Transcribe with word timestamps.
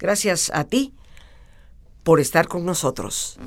Gracias 0.00 0.50
a 0.54 0.64
ti 0.64 0.94
por 2.02 2.20
estar 2.20 2.48
con 2.48 2.64
nosotros. 2.64 3.38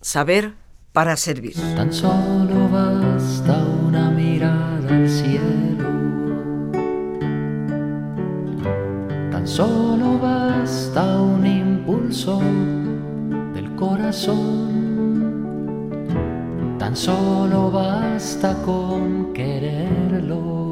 Saber 0.00 0.54
para 0.92 1.16
servir. 1.16 1.54
Tan 1.54 1.92
solo 1.92 2.68
basta 2.68 3.64
una 3.86 4.10
mirada 4.10 4.88
al 4.88 5.08
cielo. 5.08 5.88
Tan 9.30 9.46
solo 9.46 10.18
basta 10.18 11.20
un 11.20 11.46
impulso 11.46 12.40
del 13.54 13.72
corazón. 13.76 14.80
Tan 16.76 16.96
solo 16.96 17.70
basta 17.70 18.60
con 18.64 19.32
quererlo 19.32 20.69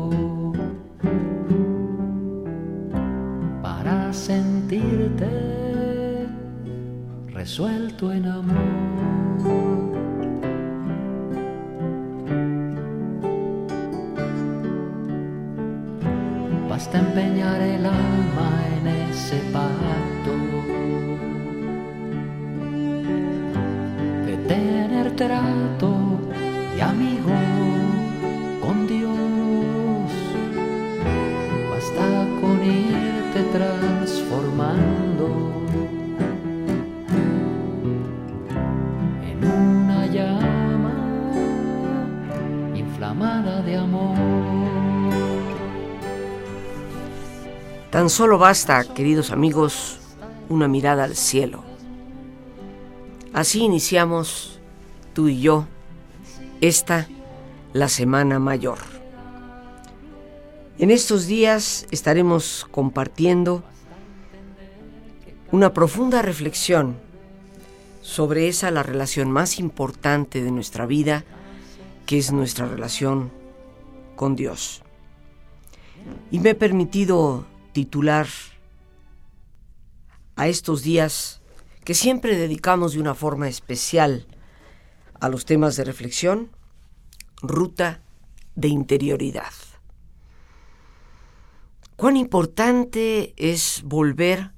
resuelto 7.59 8.13
en 8.13 8.27
amor. 8.27 8.57
Basta 16.69 16.99
empeñar 16.99 17.61
el 17.63 17.87
alma 17.87 18.51
en 18.77 18.87
ese 18.87 19.39
pacto 19.53 20.35
de 24.27 24.37
tener 24.47 25.17
de 43.19 43.77
amor. 43.77 44.17
Tan 47.91 48.11
solo 48.11 48.39
basta, 48.39 48.85
queridos 48.95 49.33
amigos, 49.33 49.99
una 50.49 50.69
mirada 50.69 51.03
al 51.03 51.17
cielo. 51.17 51.65
Así 53.33 53.63
iniciamos 53.63 54.61
tú 55.15 55.29
y 55.29 55.41
yo 55.41 55.67
esta, 56.61 57.09
la 57.73 57.89
Semana 57.89 58.39
Mayor. 58.39 58.79
En 60.79 60.93
estos 60.93 61.27
días 61.27 61.87
estaremos 61.91 62.69
compartiendo 62.71 63.65
una 65.51 65.73
profunda 65.75 66.23
reflexión 66.23 66.97
sobre 68.01 68.47
esa 68.47 68.71
la 68.71 68.85
relación 68.85 69.33
más 69.33 69.59
importante 69.59 70.43
de 70.43 70.53
nuestra 70.53 70.87
vida, 70.87 71.25
que 72.09 72.17
es 72.17 72.33
nuestra 72.33 72.65
relación 72.65 73.31
con 74.17 74.35
Dios. 74.35 74.83
Y 76.31 76.39
me 76.39 76.51
he 76.51 76.55
permitido 76.55 77.45
titular 77.73 78.27
a 80.35 80.49
estos 80.49 80.83
días 80.83 81.43
que 81.85 81.93
siempre 81.93 82.35
dedicamos 82.35 82.95
de 82.95 83.01
una 83.01 83.15
forma 83.15 83.47
especial 83.47 84.27
a 85.21 85.29
los 85.29 85.45
temas 85.45 85.77
de 85.77 85.85
reflexión, 85.85 86.51
ruta 87.43 88.01
de 88.55 88.69
interioridad. 88.69 89.53
Cuán 91.95 92.17
importante 92.17 93.35
es 93.37 93.83
volver 93.85 94.53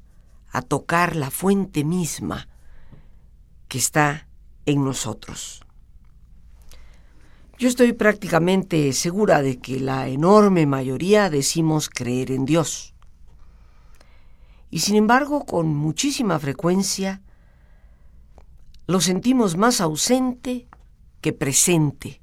a 0.52 0.62
tocar 0.62 1.16
la 1.16 1.32
fuente 1.32 1.82
misma 1.82 2.46
que 3.66 3.78
está 3.78 4.28
en 4.66 4.84
nosotros. 4.84 5.64
Yo 7.60 7.68
estoy 7.68 7.92
prácticamente 7.92 8.90
segura 8.94 9.42
de 9.42 9.58
que 9.58 9.80
la 9.80 10.08
enorme 10.08 10.64
mayoría 10.64 11.28
decimos 11.28 11.90
creer 11.90 12.30
en 12.30 12.46
Dios. 12.46 12.94
Y 14.70 14.78
sin 14.78 14.96
embargo, 14.96 15.44
con 15.44 15.76
muchísima 15.76 16.38
frecuencia, 16.38 17.20
lo 18.86 19.02
sentimos 19.02 19.58
más 19.58 19.82
ausente 19.82 20.68
que 21.20 21.34
presente 21.34 22.22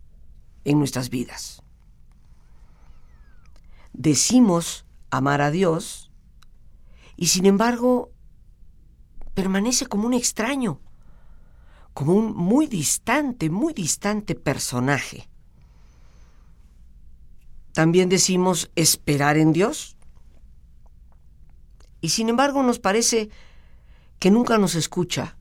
en 0.64 0.80
nuestras 0.80 1.12
vidas. 1.12 1.62
Decimos 3.94 4.88
amar 5.12 5.44
a 5.44 5.52
Dios 5.52 6.12
y 7.16 7.28
sin 7.28 7.46
embargo 7.46 8.12
permanece 9.36 9.86
como 9.86 10.08
un 10.08 10.16
extraño, 10.16 10.81
como 11.97 12.13
un 12.13 12.35
muy 12.35 12.68
distante, 12.68 13.50
muy 13.50 13.74
distante 13.74 14.35
personaje. 14.35 15.28
También 17.74 18.08
decimos 18.08 18.69
esperar 18.75 19.35
en 19.35 19.52
Dios 19.52 19.97
y 22.00 22.09
sin 22.09 22.30
embargo 22.30 22.62
nos 22.62 22.78
parece 22.78 23.31
que 24.19 24.30
nunca 24.30 24.59
nos 24.59 24.75
escucha 24.75 25.38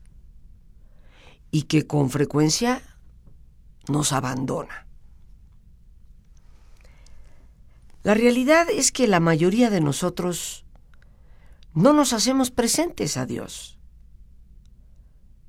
y 1.51 1.63
que 1.69 1.85
con 1.85 2.09
frecuencia 2.09 2.81
nos 3.87 4.11
abandona. 4.11 4.87
La 8.01 8.15
realidad 8.15 8.67
es 8.71 8.91
que 8.91 9.07
la 9.07 9.19
mayoría 9.19 9.69
de 9.69 9.81
nosotros 9.81 10.65
no 11.75 11.93
nos 11.93 12.13
hacemos 12.13 12.49
presentes 12.49 13.15
a 13.15 13.27
Dios. 13.27 13.76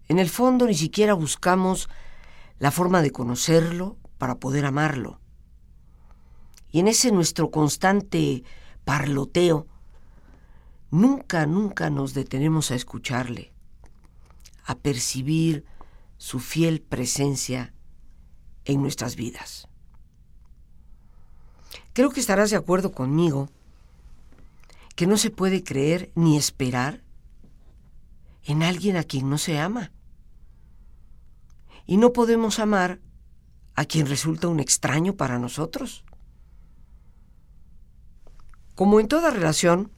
En 0.08 0.18
el 0.18 0.28
fondo 0.30 0.66
ni 0.66 0.74
siquiera 0.74 1.14
buscamos 1.14 1.88
la 2.58 2.70
forma 2.70 3.02
de 3.02 3.12
conocerlo 3.12 3.96
para 4.16 4.38
poder 4.38 4.64
amarlo. 4.64 5.20
Y 6.70 6.80
en 6.80 6.88
ese 6.88 7.12
nuestro 7.12 7.50
constante 7.50 8.42
parloteo, 8.84 9.66
nunca, 10.90 11.46
nunca 11.46 11.90
nos 11.90 12.14
detenemos 12.14 12.70
a 12.70 12.74
escucharle, 12.74 13.52
a 14.64 14.74
percibir 14.74 15.64
su 16.16 16.40
fiel 16.40 16.80
presencia 16.80 17.72
en 18.64 18.82
nuestras 18.82 19.14
vidas. 19.16 19.68
Creo 21.92 22.10
que 22.10 22.20
estarás 22.20 22.50
de 22.50 22.56
acuerdo 22.56 22.92
conmigo 22.92 23.50
que 24.94 25.06
no 25.06 25.16
se 25.16 25.30
puede 25.30 25.62
creer 25.62 26.10
ni 26.14 26.36
esperar 26.36 27.02
en 28.44 28.62
alguien 28.62 28.96
a 28.96 29.04
quien 29.04 29.30
no 29.30 29.38
se 29.38 29.58
ama. 29.58 29.92
Y 31.88 31.96
no 31.96 32.12
podemos 32.12 32.58
amar 32.58 33.00
a 33.74 33.86
quien 33.86 34.06
resulta 34.06 34.46
un 34.46 34.60
extraño 34.60 35.16
para 35.16 35.38
nosotros. 35.38 36.04
Como 38.74 39.00
en 39.00 39.08
toda 39.08 39.30
relación, 39.30 39.90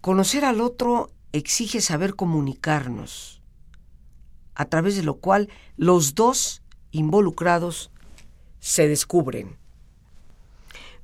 conocer 0.00 0.44
al 0.44 0.60
otro 0.60 1.10
exige 1.32 1.80
saber 1.80 2.14
comunicarnos, 2.14 3.42
a 4.54 4.66
través 4.66 4.94
de 4.94 5.02
lo 5.02 5.16
cual 5.16 5.48
los 5.76 6.14
dos 6.14 6.62
involucrados 6.92 7.90
se 8.60 8.86
descubren. 8.86 9.56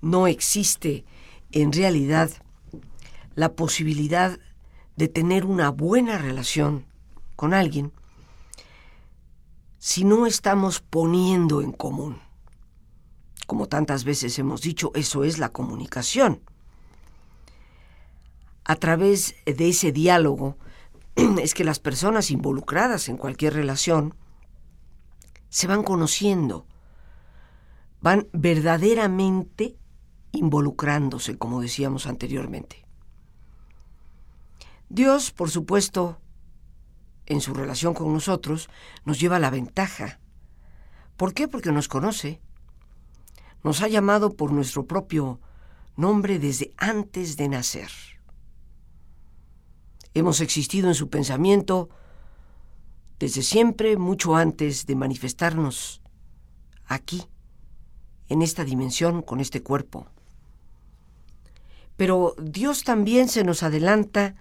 No 0.01 0.29
existe 0.29 1.05
en 1.51 1.73
realidad 1.73 2.31
la 3.35 3.55
posibilidad 3.55 4.39
de 4.95 5.09
tener 5.09 5.45
una 5.45 5.71
buena 5.71 6.17
relación 6.17 6.87
con 7.35 7.55
alguien 7.55 7.93
si 9.79 10.05
no 10.05 10.27
estamos 10.27 10.81
poniendo 10.81 11.61
en 11.63 11.73
común. 11.73 12.21
Como 13.47 13.67
tantas 13.67 14.05
veces 14.05 14.39
hemos 14.39 14.61
dicho, 14.61 14.91
eso 14.95 15.25
es 15.25 15.39
la 15.39 15.51
comunicación. 15.51 16.43
A 18.65 18.77
través 18.77 19.35
de 19.47 19.69
ese 19.69 19.93
diálogo 19.93 20.59
es 21.17 21.55
que 21.55 21.65
las 21.65 21.79
personas 21.79 22.31
involucradas 22.31 23.09
en 23.09 23.17
cualquier 23.17 23.55
relación 23.55 24.15
se 25.49 25.67
van 25.67 25.83
conociendo, 25.83 26.67
van 28.01 28.29
verdaderamente 28.33 29.79
involucrándose, 30.33 31.39
como 31.39 31.63
decíamos 31.63 32.07
anteriormente. 32.07 32.85
Dios, 34.91 35.31
por 35.31 35.51
supuesto, 35.51 36.21
en 37.29 37.41
su 37.41 37.55
relación 37.55 37.95
con 37.95 38.13
nosotros, 38.13 38.69
nos 39.05 39.21
lleva 39.21 39.39
la 39.39 39.51
ventaja. 39.51 40.19
¿Por 41.17 41.35
qué? 41.35 41.47
Porque 41.47 41.71
nos 41.73 41.87
conoce. 41.87 42.41
Nos 43.63 43.83
ha 43.83 43.89
llamado 43.89 44.35
por 44.35 44.51
nuestro 44.53 44.87
propio 44.87 45.41
nombre 45.97 46.39
desde 46.39 46.73
antes 46.79 47.37
de 47.37 47.49
nacer. 47.49 47.91
Hemos 50.15 50.41
existido 50.41 50.89
en 50.89 50.95
su 50.95 51.11
pensamiento 51.11 51.91
desde 53.19 53.43
siempre, 53.43 53.97
mucho 53.97 54.37
antes 54.37 54.87
de 54.87 54.95
manifestarnos 54.95 56.01
aquí, 56.87 57.25
en 58.29 58.43
esta 58.43 58.65
dimensión, 58.65 59.23
con 59.23 59.41
este 59.41 59.63
cuerpo. 59.63 60.07
Pero 61.97 62.37
Dios 62.41 62.85
también 62.85 63.29
se 63.29 63.43
nos 63.43 63.65
adelanta 63.65 64.37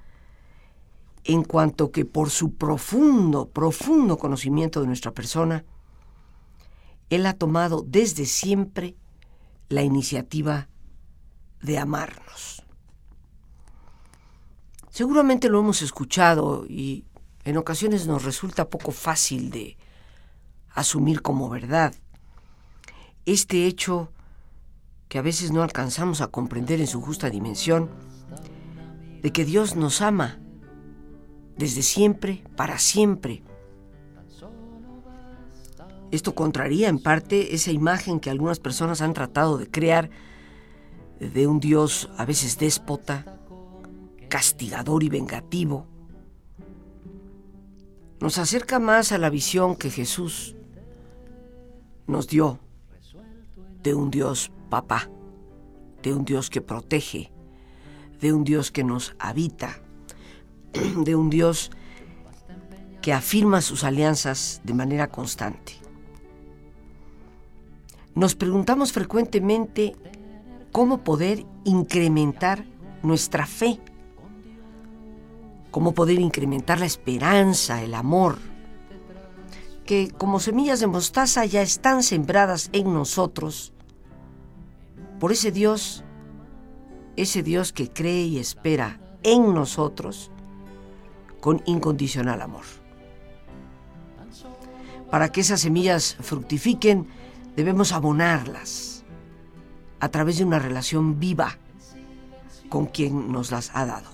en 1.28 1.44
cuanto 1.44 1.92
que 1.92 2.06
por 2.06 2.30
su 2.30 2.56
profundo, 2.56 3.50
profundo 3.50 4.18
conocimiento 4.18 4.80
de 4.80 4.88
nuestra 4.88 5.12
persona, 5.12 5.66
Él 7.10 7.26
ha 7.26 7.34
tomado 7.34 7.84
desde 7.86 8.26
siempre 8.26 8.96
la 9.68 9.84
iniciativa 9.84 10.70
de 11.62 11.78
amarnos. 11.80 12.64
Seguramente 14.90 15.50
lo 15.50 15.60
hemos 15.60 15.82
escuchado 15.82 16.66
y 16.66 17.04
en 17.44 17.58
ocasiones 17.58 18.08
nos 18.08 18.24
resulta 18.24 18.70
poco 18.70 18.94
fácil 18.94 19.52
de 19.52 19.78
asumir 20.70 21.22
como 21.22 21.50
verdad. 21.50 21.94
Este 23.26 23.68
hecho 23.68 24.14
que 25.10 25.18
a 25.20 25.22
veces 25.22 25.52
no 25.52 25.62
alcanzamos 25.62 26.22
a 26.22 26.28
comprender 26.28 26.80
en 26.80 26.88
su 26.88 27.02
justa 27.02 27.30
dimensión, 27.30 27.90
de 29.22 29.32
que 29.34 29.44
Dios 29.44 29.76
nos 29.76 30.02
ama 30.02 30.40
desde 31.58 31.82
siempre, 31.82 32.44
para 32.56 32.78
siempre. 32.80 33.44
Esto 36.12 36.36
contraría 36.36 36.88
en 36.88 37.00
parte 37.00 37.54
esa 37.54 37.72
imagen 37.72 38.20
que 38.20 38.30
algunas 38.30 38.60
personas 38.60 39.02
han 39.02 39.14
tratado 39.14 39.58
de 39.58 39.70
crear 39.70 40.10
de 41.20 41.48
un 41.48 41.60
Dios 41.60 42.10
a 42.18 42.26
veces 42.26 42.58
déspota, 42.58 43.40
castigador 44.30 45.04
y 45.04 45.10
vengativo. 45.10 45.86
Nos 48.20 48.38
acerca 48.38 48.80
más 48.80 49.12
a 49.12 49.18
la 49.18 49.30
visión 49.30 49.76
que 49.76 49.90
Jesús 49.90 50.56
nos 52.08 52.28
dio 52.28 52.60
de 53.84 53.94
un 53.94 54.10
Dios 54.10 54.52
papá, 54.70 55.10
de 56.02 56.14
un 56.14 56.24
Dios 56.24 56.50
que 56.50 56.62
protege, 56.62 57.32
de 58.22 58.34
un 58.34 58.44
Dios 58.44 58.72
que 58.72 58.84
nos 58.84 59.16
habita, 59.20 59.82
de 61.04 61.16
un 61.16 61.30
Dios 61.30 61.72
que 63.02 63.14
afirma 63.14 63.62
sus 63.62 63.84
alianzas 63.84 64.62
de 64.64 64.74
manera 64.74 65.08
constante. 65.08 65.74
Nos 68.16 68.36
preguntamos 68.36 68.92
frecuentemente 68.92 69.96
cómo 70.72 71.04
poder 71.04 71.46
incrementar 71.64 72.66
nuestra 73.04 73.46
fe, 73.46 73.80
cómo 75.72 75.94
poder 75.94 76.20
incrementar 76.20 76.80
la 76.80 76.86
esperanza, 76.86 77.84
el 77.84 77.94
amor, 77.94 78.40
que 79.86 80.12
como 80.18 80.40
semillas 80.40 80.80
de 80.80 80.88
mostaza 80.88 81.46
ya 81.46 81.62
están 81.62 82.04
sembradas 82.04 82.70
en 82.74 82.94
nosotros 82.94 83.72
por 85.20 85.32
ese 85.32 85.52
Dios, 85.52 86.04
ese 87.16 87.42
Dios 87.42 87.72
que 87.72 87.90
cree 87.90 88.26
y 88.26 88.38
espera 88.38 89.00
en 89.24 89.54
nosotros 89.54 90.32
con 91.42 91.62
incondicional 91.66 92.42
amor. 92.42 92.64
Para 95.10 95.32
que 95.32 95.42
esas 95.42 95.62
semillas 95.62 96.18
fructifiquen, 96.20 97.08
debemos 97.56 97.92
abonarlas 97.92 99.04
a 100.00 100.10
través 100.10 100.38
de 100.38 100.46
una 100.46 100.60
relación 100.60 101.20
viva 101.20 101.58
con 102.70 102.88
quien 102.88 103.32
nos 103.32 103.52
las 103.52 103.72
ha 103.74 103.86
dado. 103.86 104.10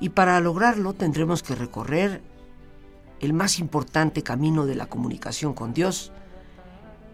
Y 0.00 0.10
para 0.10 0.38
lograrlo 0.40 0.92
tendremos 0.92 1.42
que 1.42 1.54
recorrer 1.54 2.22
el 3.20 3.32
más 3.32 3.58
importante 3.58 4.22
camino 4.22 4.66
de 4.66 4.74
la 4.74 4.86
comunicación 4.86 5.54
con 5.54 5.72
Dios, 5.72 6.12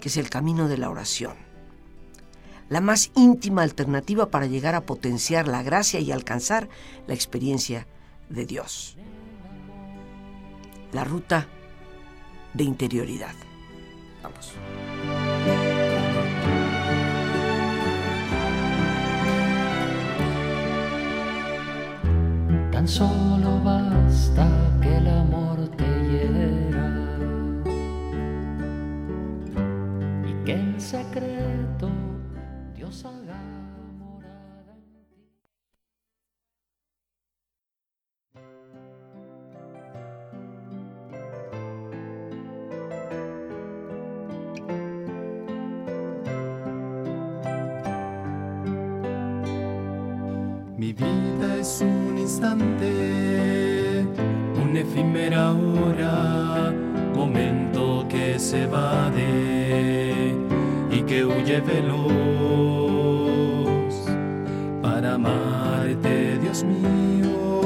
que 0.00 0.08
es 0.08 0.16
el 0.16 0.28
camino 0.28 0.68
de 0.68 0.78
la 0.78 0.90
oración 0.90 1.32
la 2.72 2.80
más 2.80 3.10
íntima 3.14 3.60
alternativa 3.60 4.30
para 4.30 4.46
llegar 4.46 4.74
a 4.74 4.86
potenciar 4.86 5.46
la 5.46 5.62
gracia 5.62 6.00
y 6.00 6.10
alcanzar 6.10 6.70
la 7.06 7.12
experiencia 7.12 7.86
de 8.32 8.46
Dios. 8.46 8.96
La 10.92 11.04
ruta 11.04 11.46
de 12.54 12.64
interioridad. 12.64 13.34
Vamos. 14.22 14.54
Tan 22.70 22.88
solo 22.88 23.60
basta 23.62 24.48
que 24.80 24.96
el 24.96 25.08
amor 25.08 25.68
te 25.76 25.84
hiera 25.84 26.90
y 30.26 30.44
que 30.44 30.52
en 30.52 30.80
secreto 30.80 31.90
veloz 61.66 62.22
amarte, 65.14 66.38
Dios 66.38 66.64
mío, 66.64 67.62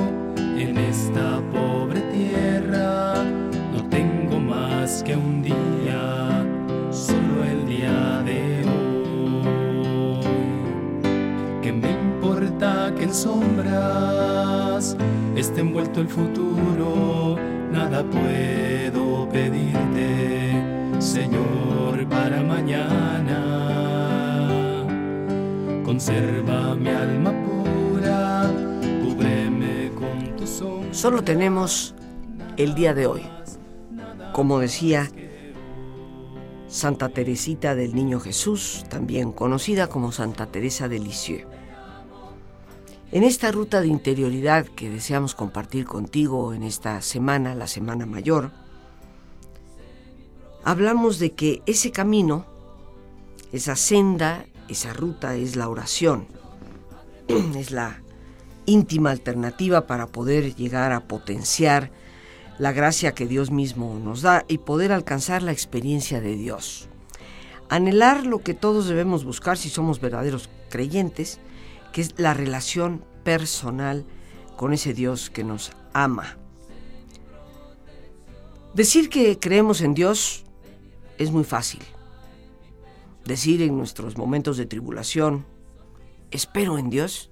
en 0.59 0.77
esta 0.79 1.41
pobre 1.53 2.01
tierra. 2.13 3.25
No 3.73 3.83
tengo 3.89 4.39
más 4.41 5.03
que 5.03 5.17
un 5.17 5.43
día, 5.43 6.45
solo 6.91 7.45
el 7.45 7.67
día 7.67 8.23
de 8.25 8.65
hoy. 8.69 10.21
¿Qué 11.63 11.73
me 11.73 11.91
importa 11.91 12.93
que 12.97 13.05
en 13.05 13.15
sombras 13.15 14.97
esté 15.37 15.61
envuelto 15.61 16.01
el 16.01 16.09
futuro? 16.09 17.37
Nada 17.71 18.03
puedo 18.05 19.29
pedirte, 19.29 20.63
Señor, 20.99 22.07
para 22.09 22.43
mañana 22.43 23.66
Conserva 25.87 26.75
mi 26.75 26.89
alma 26.89 27.33
pura, 27.45 28.53
cúbreme 29.05 29.93
con 29.95 30.37
tu 30.37 30.45
sombra. 30.45 30.93
Solo 30.93 31.23
tenemos 31.23 31.95
el 32.57 32.75
día 32.75 32.93
de 32.93 33.07
hoy. 33.07 33.23
Como 34.33 34.59
decía 34.59 35.09
Santa 36.67 37.09
Teresita 37.11 37.77
del 37.77 37.95
Niño 37.95 38.19
Jesús, 38.19 38.85
también 38.89 39.31
conocida 39.31 39.87
como 39.87 40.11
Santa 40.11 40.47
Teresa 40.47 40.89
de 40.89 40.99
Lisieux. 40.99 41.47
En 43.13 43.23
esta 43.23 43.53
ruta 43.53 43.81
de 43.81 43.87
interioridad 43.87 44.67
que 44.67 44.91
deseamos 44.91 45.37
compartir 45.37 45.85
contigo 45.85 46.53
en 46.53 46.65
esta 46.65 47.01
semana, 47.01 47.55
la 47.55 47.69
Semana 47.69 48.07
Mayor, 48.07 48.51
hablamos 50.65 51.21
de 51.21 51.31
que 51.31 51.63
ese 51.65 51.93
camino, 51.93 52.45
esa 53.53 53.77
senda, 53.77 54.47
esa 54.69 54.93
ruta 54.93 55.37
es 55.37 55.57
la 55.57 55.69
oración. 55.69 56.27
Es 57.57 57.71
la 57.71 58.03
íntima 58.67 59.11
alternativa 59.11 59.87
para 59.87 60.07
poder 60.07 60.55
llegar 60.55 60.93
a 60.93 61.07
potenciar 61.09 61.91
la 62.59 62.73
gracia 62.73 63.13
que 63.13 63.27
Dios 63.27 63.51
mismo 63.51 63.99
nos 64.03 64.23
da 64.23 64.45
y 64.49 64.59
poder 64.59 64.93
alcanzar 64.93 65.43
la 65.43 65.53
experiencia 65.53 66.21
de 66.21 66.37
Dios. 66.37 66.89
Anhelar 67.69 68.27
lo 68.27 68.43
que 68.43 68.55
todos 68.55 68.87
debemos 68.87 69.25
buscar 69.25 69.59
si 69.59 69.69
somos 69.69 70.01
verdaderos 70.01 70.49
creyentes, 70.71 71.39
que 71.93 72.01
es 72.01 72.15
la 72.17 72.35
relación 72.35 73.05
personal 73.25 74.05
con 74.57 74.73
ese 74.73 74.95
Dios 74.95 75.31
que 75.31 75.45
nos 75.45 75.73
ama. 75.93 76.37
Decir 78.75 79.09
que 79.09 79.39
creemos 79.39 79.81
en 79.81 79.95
Dios 79.95 80.45
es 81.19 81.31
muy 81.31 81.45
fácil 81.45 81.83
decir 83.27 83.61
en 83.63 83.77
nuestros 83.77 84.17
momentos 84.17 84.57
de 84.57 84.67
tribulación, 84.67 85.45
espero 86.31 86.79
en 86.79 86.91
Dios, 86.91 87.31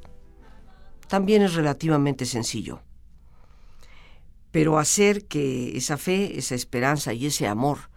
también 1.08 1.42
es 1.42 1.54
relativamente 1.54 2.26
sencillo. 2.26 2.80
Pero 4.50 4.78
hacer 4.78 5.26
que 5.26 5.76
esa 5.76 5.96
fe, 5.96 6.38
esa 6.38 6.54
esperanza 6.54 7.12
y 7.12 7.26
ese 7.26 7.46
amor 7.46 7.90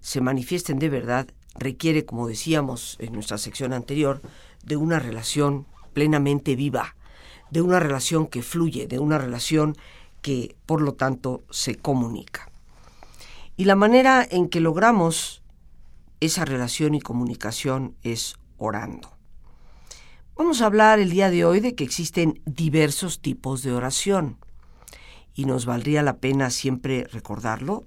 se 0.00 0.20
manifiesten 0.20 0.78
de 0.78 0.88
verdad 0.88 1.28
requiere, 1.54 2.04
como 2.04 2.28
decíamos 2.28 2.96
en 3.00 3.12
nuestra 3.12 3.38
sección 3.38 3.72
anterior, 3.72 4.22
de 4.62 4.76
una 4.76 4.98
relación 4.98 5.66
plenamente 5.92 6.54
viva, 6.56 6.94
de 7.50 7.62
una 7.62 7.80
relación 7.80 8.26
que 8.26 8.42
fluye, 8.42 8.86
de 8.86 8.98
una 8.98 9.18
relación 9.18 9.76
que, 10.22 10.56
por 10.66 10.82
lo 10.82 10.94
tanto, 10.94 11.42
se 11.50 11.76
comunica. 11.76 12.50
Y 13.56 13.64
la 13.64 13.74
manera 13.74 14.26
en 14.28 14.48
que 14.48 14.60
logramos 14.60 15.42
esa 16.20 16.44
relación 16.44 16.94
y 16.94 17.00
comunicación 17.00 17.96
es 18.02 18.36
orando. 18.56 19.16
Vamos 20.36 20.62
a 20.62 20.66
hablar 20.66 20.98
el 20.98 21.10
día 21.10 21.30
de 21.30 21.44
hoy 21.44 21.60
de 21.60 21.74
que 21.74 21.84
existen 21.84 22.40
diversos 22.46 23.20
tipos 23.20 23.62
de 23.62 23.72
oración 23.72 24.38
y 25.34 25.44
nos 25.44 25.66
valdría 25.66 26.02
la 26.02 26.18
pena 26.18 26.50
siempre 26.50 27.04
recordarlo, 27.04 27.86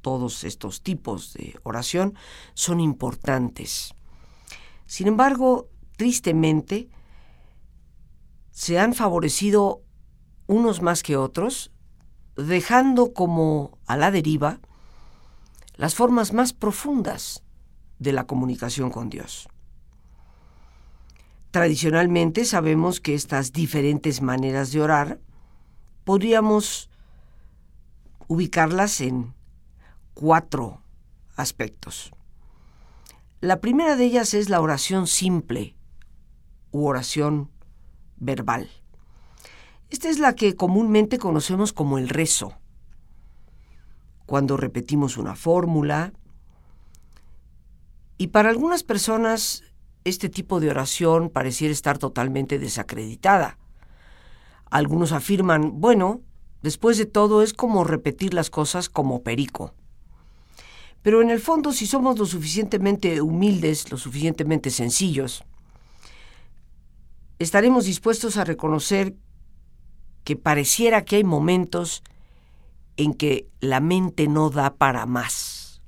todos 0.00 0.44
estos 0.44 0.82
tipos 0.82 1.34
de 1.34 1.58
oración 1.62 2.14
son 2.54 2.80
importantes. 2.80 3.94
Sin 4.86 5.08
embargo, 5.08 5.68
tristemente, 5.96 6.88
se 8.50 8.78
han 8.78 8.94
favorecido 8.94 9.82
unos 10.46 10.82
más 10.82 11.02
que 11.02 11.16
otros, 11.16 11.70
dejando 12.36 13.12
como 13.12 13.78
a 13.86 13.96
la 13.96 14.10
deriva 14.10 14.60
las 15.80 15.94
formas 15.94 16.34
más 16.34 16.52
profundas 16.52 17.42
de 17.98 18.12
la 18.12 18.26
comunicación 18.26 18.90
con 18.90 19.08
Dios. 19.08 19.48
Tradicionalmente 21.52 22.44
sabemos 22.44 23.00
que 23.00 23.14
estas 23.14 23.54
diferentes 23.54 24.20
maneras 24.20 24.72
de 24.72 24.82
orar 24.82 25.20
podríamos 26.04 26.90
ubicarlas 28.28 29.00
en 29.00 29.32
cuatro 30.12 30.82
aspectos. 31.34 32.10
La 33.40 33.62
primera 33.62 33.96
de 33.96 34.04
ellas 34.04 34.34
es 34.34 34.50
la 34.50 34.60
oración 34.60 35.06
simple 35.06 35.76
u 36.72 36.84
oración 36.88 37.50
verbal. 38.18 38.68
Esta 39.88 40.10
es 40.10 40.18
la 40.18 40.34
que 40.34 40.56
comúnmente 40.56 41.16
conocemos 41.16 41.72
como 41.72 41.96
el 41.96 42.10
rezo. 42.10 42.59
Cuando 44.30 44.56
repetimos 44.56 45.18
una 45.18 45.34
fórmula, 45.34 46.12
y 48.16 48.28
para 48.28 48.48
algunas 48.48 48.84
personas 48.84 49.64
este 50.04 50.28
tipo 50.28 50.60
de 50.60 50.70
oración 50.70 51.30
pareciera 51.30 51.72
estar 51.72 51.98
totalmente 51.98 52.60
desacreditada. 52.60 53.58
Algunos 54.70 55.10
afirman, 55.10 55.80
bueno, 55.80 56.20
después 56.62 56.96
de 56.96 57.06
todo 57.06 57.42
es 57.42 57.52
como 57.52 57.82
repetir 57.82 58.32
las 58.32 58.50
cosas 58.50 58.88
como 58.88 59.24
perico. 59.24 59.74
Pero 61.02 61.22
en 61.22 61.30
el 61.30 61.40
fondo, 61.40 61.72
si 61.72 61.88
somos 61.88 62.16
lo 62.16 62.24
suficientemente 62.24 63.20
humildes, 63.20 63.90
lo 63.90 63.98
suficientemente 63.98 64.70
sencillos, 64.70 65.42
estaremos 67.40 67.84
dispuestos 67.84 68.36
a 68.36 68.44
reconocer 68.44 69.16
que 70.22 70.36
pareciera 70.36 71.04
que 71.04 71.16
hay 71.16 71.24
momentos 71.24 72.04
en 73.00 73.14
que 73.14 73.48
la 73.60 73.80
mente 73.80 74.28
no 74.28 74.50
da 74.50 74.74
para 74.74 75.06
más. 75.06 75.80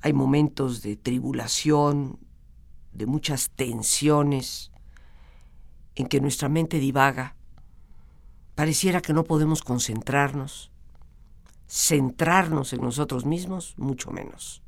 Hay 0.00 0.12
momentos 0.12 0.82
de 0.82 0.96
tribulación, 0.96 2.18
de 2.92 3.06
muchas 3.06 3.50
tensiones, 3.50 4.72
en 5.94 6.08
que 6.08 6.20
nuestra 6.20 6.48
mente 6.48 6.80
divaga. 6.80 7.36
Pareciera 8.56 9.00
que 9.00 9.12
no 9.12 9.22
podemos 9.22 9.62
concentrarnos, 9.62 10.72
centrarnos 11.68 12.72
en 12.72 12.80
nosotros 12.80 13.24
mismos, 13.24 13.74
mucho 13.76 14.10
menos. 14.10 14.64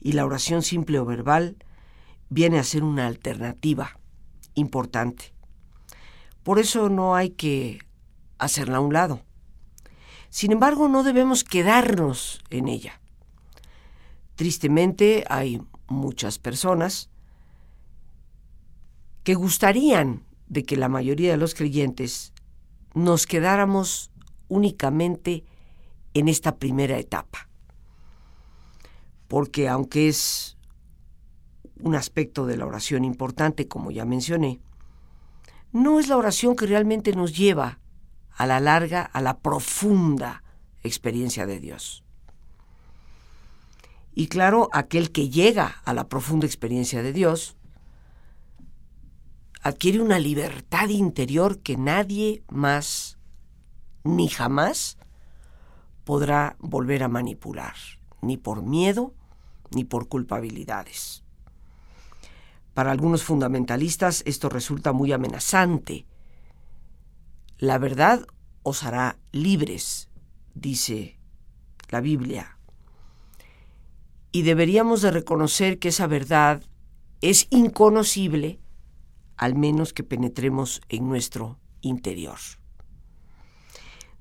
Y 0.00 0.12
la 0.12 0.24
oración 0.24 0.62
simple 0.62 0.98
o 0.98 1.04
verbal 1.04 1.58
viene 2.30 2.58
a 2.58 2.64
ser 2.64 2.84
una 2.84 3.06
alternativa 3.06 4.00
importante. 4.54 5.34
Por 6.42 6.58
eso 6.58 6.88
no 6.88 7.16
hay 7.16 7.28
que 7.28 7.80
hacerla 8.38 8.78
a 8.78 8.80
un 8.80 8.94
lado. 8.94 9.20
Sin 10.30 10.52
embargo, 10.52 10.88
no 10.88 11.02
debemos 11.02 11.42
quedarnos 11.42 12.40
en 12.50 12.68
ella. 12.68 13.00
Tristemente 14.36 15.24
hay 15.28 15.60
muchas 15.88 16.38
personas 16.38 17.10
que 19.24 19.34
gustarían 19.34 20.24
de 20.46 20.64
que 20.64 20.76
la 20.76 20.88
mayoría 20.88 21.32
de 21.32 21.36
los 21.36 21.54
creyentes 21.54 22.32
nos 22.94 23.26
quedáramos 23.26 24.10
únicamente 24.48 25.44
en 26.14 26.28
esta 26.28 26.56
primera 26.56 26.98
etapa. 26.98 27.48
Porque 29.26 29.68
aunque 29.68 30.08
es 30.08 30.56
un 31.80 31.96
aspecto 31.96 32.46
de 32.46 32.56
la 32.56 32.66
oración 32.66 33.04
importante, 33.04 33.66
como 33.68 33.90
ya 33.90 34.04
mencioné, 34.04 34.60
no 35.72 35.98
es 35.98 36.08
la 36.08 36.16
oración 36.16 36.56
que 36.56 36.66
realmente 36.66 37.12
nos 37.14 37.36
lleva 37.36 37.79
a 38.40 38.46
la 38.46 38.58
larga, 38.58 39.02
a 39.02 39.20
la 39.20 39.40
profunda 39.40 40.42
experiencia 40.82 41.44
de 41.44 41.60
Dios. 41.60 42.04
Y 44.14 44.28
claro, 44.28 44.70
aquel 44.72 45.12
que 45.12 45.28
llega 45.28 45.82
a 45.84 45.92
la 45.92 46.08
profunda 46.08 46.46
experiencia 46.46 47.02
de 47.02 47.12
Dios 47.12 47.58
adquiere 49.60 50.00
una 50.00 50.18
libertad 50.18 50.88
interior 50.88 51.58
que 51.58 51.76
nadie 51.76 52.42
más 52.48 53.18
ni 54.04 54.28
jamás 54.28 54.96
podrá 56.04 56.56
volver 56.60 57.02
a 57.02 57.08
manipular, 57.08 57.74
ni 58.22 58.38
por 58.38 58.62
miedo 58.62 59.12
ni 59.70 59.84
por 59.84 60.08
culpabilidades. 60.08 61.24
Para 62.72 62.90
algunos 62.90 63.22
fundamentalistas 63.22 64.22
esto 64.24 64.48
resulta 64.48 64.94
muy 64.94 65.12
amenazante. 65.12 66.06
La 67.60 67.76
verdad 67.76 68.26
os 68.62 68.84
hará 68.84 69.18
libres, 69.32 70.08
dice 70.54 71.18
la 71.90 72.00
Biblia 72.00 72.56
y 74.32 74.42
deberíamos 74.42 75.02
de 75.02 75.10
reconocer 75.10 75.78
que 75.78 75.88
esa 75.88 76.06
verdad 76.06 76.62
es 77.20 77.48
inconocible 77.50 78.60
al 79.36 79.56
menos 79.56 79.92
que 79.92 80.04
penetremos 80.04 80.80
en 80.88 81.06
nuestro 81.06 81.58
interior. 81.82 82.38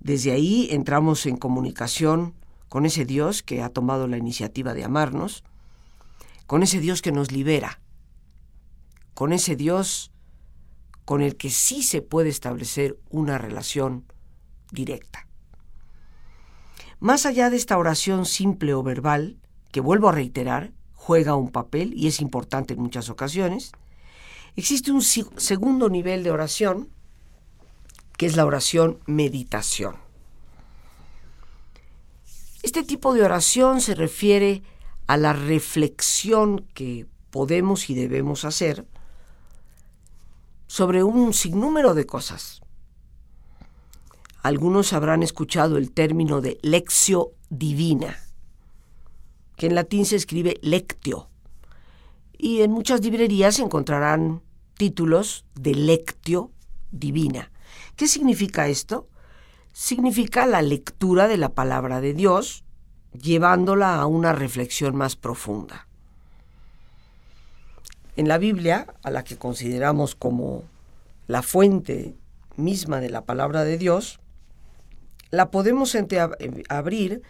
Desde 0.02 0.34
ahí 0.34 0.68
entramos 0.72 1.26
en 1.26 1.38
comunicación 1.38 2.34
con 2.68 2.86
ese 2.86 3.06
Dios 3.06 3.42
que 3.42 3.62
ha 3.62 3.70
tomado 3.70 4.06
la 4.08 4.18
iniciativa 4.18 4.74
de 4.74 4.84
amarnos, 4.84 5.46
con 6.46 6.62
ese 6.62 6.82
Dios 6.82 7.02
que 7.02 7.14
nos 7.14 7.32
libera, 7.32 7.80
con 9.14 9.32
ese 9.32 9.56
Dios 9.56 10.09
con 11.10 11.24
el 11.24 11.38
que 11.38 11.50
sí 11.50 11.82
se 11.82 12.04
puede 12.04 12.30
establecer 12.30 13.00
una 13.10 13.40
relación 13.40 14.06
directa. 14.72 15.26
Más 17.00 17.26
allá 17.26 17.50
de 17.50 17.58
esta 17.58 17.80
oración 17.80 18.28
simple 18.28 18.76
o 18.76 18.84
verbal, 18.84 19.40
que 19.72 19.82
vuelvo 19.82 20.10
a 20.10 20.12
reiterar, 20.12 20.72
juega 20.94 21.34
un 21.34 21.50
papel 21.50 21.96
y 21.96 22.06
es 22.06 22.22
importante 22.22 22.76
en 22.76 22.82
muchas 22.84 23.10
ocasiones. 23.10 23.72
Existe 24.56 24.92
un 24.92 25.02
segundo 25.02 25.90
nivel 25.90 26.24
de 26.24 26.30
oración, 26.30 26.90
que 28.16 28.28
es 28.28 28.36
la 28.36 28.46
oración 28.46 29.00
meditación. 29.08 29.96
Este 32.62 32.84
tipo 32.84 33.16
de 33.16 33.24
oración 33.24 33.82
se 33.82 33.96
refiere 33.96 34.62
a 35.08 35.18
la 35.18 35.34
reflexión 35.34 36.68
que 36.76 37.08
podemos 37.32 37.90
y 37.90 37.96
debemos 37.96 38.46
hacer 38.46 38.86
sobre 40.70 41.04
un 41.04 41.34
sinnúmero 41.34 41.96
de 41.96 42.06
cosas. 42.06 42.62
Algunos 44.44 44.94
habrán 44.94 45.24
escuchado 45.24 45.78
el 45.78 45.92
término 45.92 46.42
de 46.42 46.60
lección 46.62 47.26
divina 47.50 48.20
que 49.60 49.66
en 49.66 49.76
latín 49.76 50.06
se 50.06 50.16
escribe 50.16 50.58
lectio. 50.62 51.30
Y 52.38 52.62
en 52.62 52.72
muchas 52.72 53.02
librerías 53.02 53.60
encontrarán 53.60 54.42
títulos 54.76 55.46
de 55.56 55.76
lectio 55.76 56.52
divina. 56.92 57.52
¿Qué 57.98 58.08
significa 58.08 58.70
esto? 58.70 59.10
Significa 59.74 60.46
la 60.46 60.62
lectura 60.62 61.28
de 61.28 61.36
la 61.36 61.50
palabra 61.50 62.00
de 62.00 62.14
Dios, 62.14 62.64
llevándola 63.12 63.96
a 63.96 64.06
una 64.06 64.32
reflexión 64.32 64.96
más 64.96 65.18
profunda. 65.18 65.89
En 68.20 68.28
la 68.28 68.38
Biblia, 68.38 68.94
a 69.02 69.12
la 69.12 69.24
que 69.24 69.38
consideramos 69.38 70.14
como 70.14 70.66
la 71.28 71.42
fuente 71.42 72.18
misma 72.58 73.00
de 73.00 73.10
la 73.10 73.24
palabra 73.24 73.64
de 73.64 73.78
Dios, 73.78 74.20
la 75.32 75.52
podemos 75.52 75.96
abrir 76.68 77.22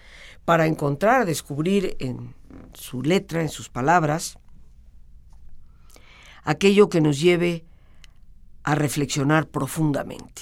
para 0.46 0.66
encontrar, 0.66 1.28
descubrir 1.28 1.96
en 2.00 2.34
su 2.74 3.04
letra, 3.04 3.44
en 3.44 3.50
sus 3.50 3.70
palabras, 3.70 4.40
aquello 6.44 6.90
que 6.90 7.02
nos 7.02 7.20
lleve 7.20 7.66
a 8.64 8.74
reflexionar 8.74 9.48
profundamente. 9.48 10.42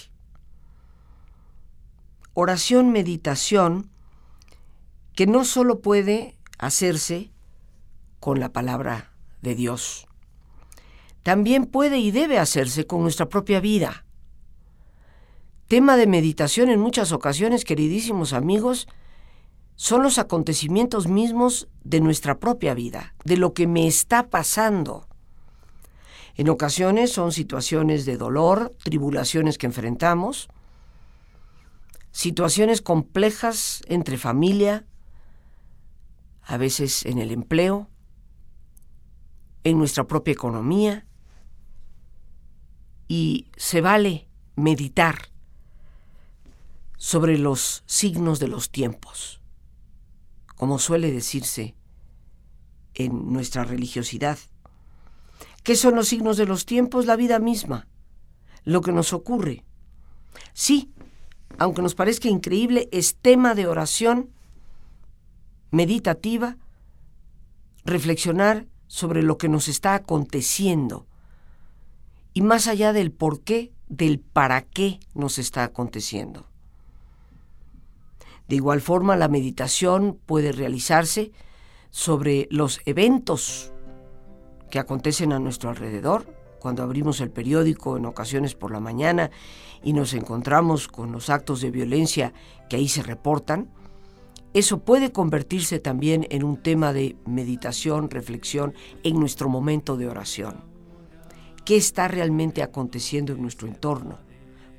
Oración, 2.33 2.93
meditación, 2.93 3.89
que 5.13 5.27
no 5.27 5.43
solo 5.43 5.81
puede 5.81 6.37
hacerse 6.57 7.31
con 8.21 8.39
la 8.39 8.53
palabra 8.53 9.11
de 9.41 9.53
Dios, 9.53 10.06
también 11.27 11.65
puede 11.65 11.97
y 11.97 12.11
debe 12.11 12.39
hacerse 12.39 12.87
con 12.87 13.01
nuestra 13.01 13.27
propia 13.27 13.59
vida. 13.59 14.05
Tema 15.67 15.97
de 15.97 16.07
meditación 16.07 16.69
en 16.69 16.79
muchas 16.79 17.11
ocasiones, 17.11 17.65
queridísimos 17.65 18.31
amigos, 18.31 18.87
son 19.75 20.03
los 20.03 20.19
acontecimientos 20.19 21.09
mismos 21.09 21.67
de 21.83 21.99
nuestra 21.99 22.39
propia 22.39 22.73
vida, 22.73 23.13
de 23.25 23.35
lo 23.35 23.53
que 23.53 23.67
me 23.67 23.87
está 23.87 24.29
pasando. 24.29 25.05
En 26.35 26.47
ocasiones 26.47 27.11
son 27.11 27.33
situaciones 27.33 28.05
de 28.05 28.15
dolor, 28.15 28.73
tribulaciones 28.85 29.57
que 29.57 29.65
enfrentamos, 29.65 30.47
situaciones 32.13 32.81
complejas 32.81 33.81
entre 33.89 34.17
familia, 34.17 34.85
a 36.43 36.55
veces 36.55 37.05
en 37.05 37.17
el 37.17 37.31
empleo, 37.31 37.89
en 39.65 39.77
nuestra 39.77 40.07
propia 40.07 40.31
economía, 40.31 41.06
y 43.07 43.47
se 43.55 43.81
vale 43.81 44.27
meditar 44.55 45.29
sobre 46.97 47.37
los 47.37 47.83
signos 47.85 48.39
de 48.39 48.47
los 48.47 48.71
tiempos, 48.71 49.39
como 50.55 50.79
suele 50.79 51.11
decirse 51.11 51.75
en 52.95 53.31
nuestra 53.31 53.63
religiosidad. 53.63 54.39
¿Qué 55.63 55.75
son 55.75 55.95
los 55.95 56.07
signos 56.07 56.37
de 56.37 56.45
los 56.45 56.65
tiempos? 56.65 57.05
La 57.05 57.15
vida 57.15 57.39
misma, 57.39 57.87
lo 58.63 58.81
que 58.81 58.91
nos 58.91 59.13
ocurre. 59.13 59.63
Sí, 60.53 60.91
aunque 61.59 61.81
nos 61.81 61.95
parezca 61.95 62.27
increíble, 62.27 62.89
es 62.91 63.15
tema 63.15 63.53
de 63.53 63.67
oración 63.67 64.31
meditativa, 65.71 66.57
reflexionar 67.85 68.67
sobre 68.87 69.21
lo 69.21 69.37
que 69.37 69.49
nos 69.49 69.67
está 69.67 69.93
aconteciendo 69.93 71.05
y 72.37 72.41
más 72.41 72.67
allá 72.67 72.93
del 72.93 73.11
por 73.11 73.41
qué, 73.41 73.71
del 73.89 74.19
para 74.19 74.61
qué 74.61 74.99
nos 75.15 75.39
está 75.39 75.63
aconteciendo. 75.63 76.45
De 78.47 78.55
igual 78.55 78.79
forma, 78.79 79.15
la 79.15 79.27
meditación 79.27 80.19
puede 80.23 80.51
realizarse 80.51 81.31
sobre 81.89 82.47
los 82.51 82.79
eventos 82.85 83.73
que 84.69 84.77
acontecen 84.77 85.33
a 85.33 85.39
nuestro 85.39 85.71
alrededor, 85.71 86.31
cuando 86.59 86.83
abrimos 86.83 87.21
el 87.21 87.31
periódico 87.31 87.97
en 87.97 88.05
ocasiones 88.05 88.53
por 88.53 88.71
la 88.71 88.79
mañana 88.79 89.31
y 89.81 89.93
nos 89.93 90.13
encontramos 90.13 90.87
con 90.87 91.11
los 91.11 91.31
actos 91.31 91.59
de 91.61 91.71
violencia 91.71 92.33
que 92.69 92.75
ahí 92.75 92.87
se 92.87 93.01
reportan, 93.01 93.67
eso 94.53 94.77
puede 94.77 95.11
convertirse 95.11 95.79
también 95.79 96.27
en 96.29 96.43
un 96.43 96.57
tema 96.57 96.93
de 96.93 97.15
meditación, 97.25 98.11
reflexión 98.11 98.75
en 99.01 99.19
nuestro 99.19 99.49
momento 99.49 99.97
de 99.97 100.07
oración. 100.07 100.76
¿Qué 101.67 101.75
está 101.75 102.07
realmente 102.07 102.63
aconteciendo 102.63 103.33
en 103.33 103.41
nuestro 103.41 103.67
entorno? 103.67 104.19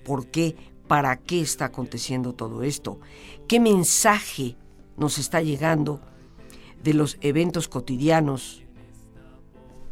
¿Por 0.07 0.29
qué? 0.29 0.57
¿Para 0.87 1.19
qué 1.19 1.43
está 1.43 1.67
aconteciendo 1.67 2.33
todo 2.33 2.63
esto? 2.63 2.99
¿Qué 3.47 3.61
mensaje 3.61 4.57
nos 4.97 5.19
está 5.19 5.43
llegando 5.43 6.01
de 6.83 6.95
los 6.95 7.19
eventos 7.21 7.69
cotidianos 7.69 8.63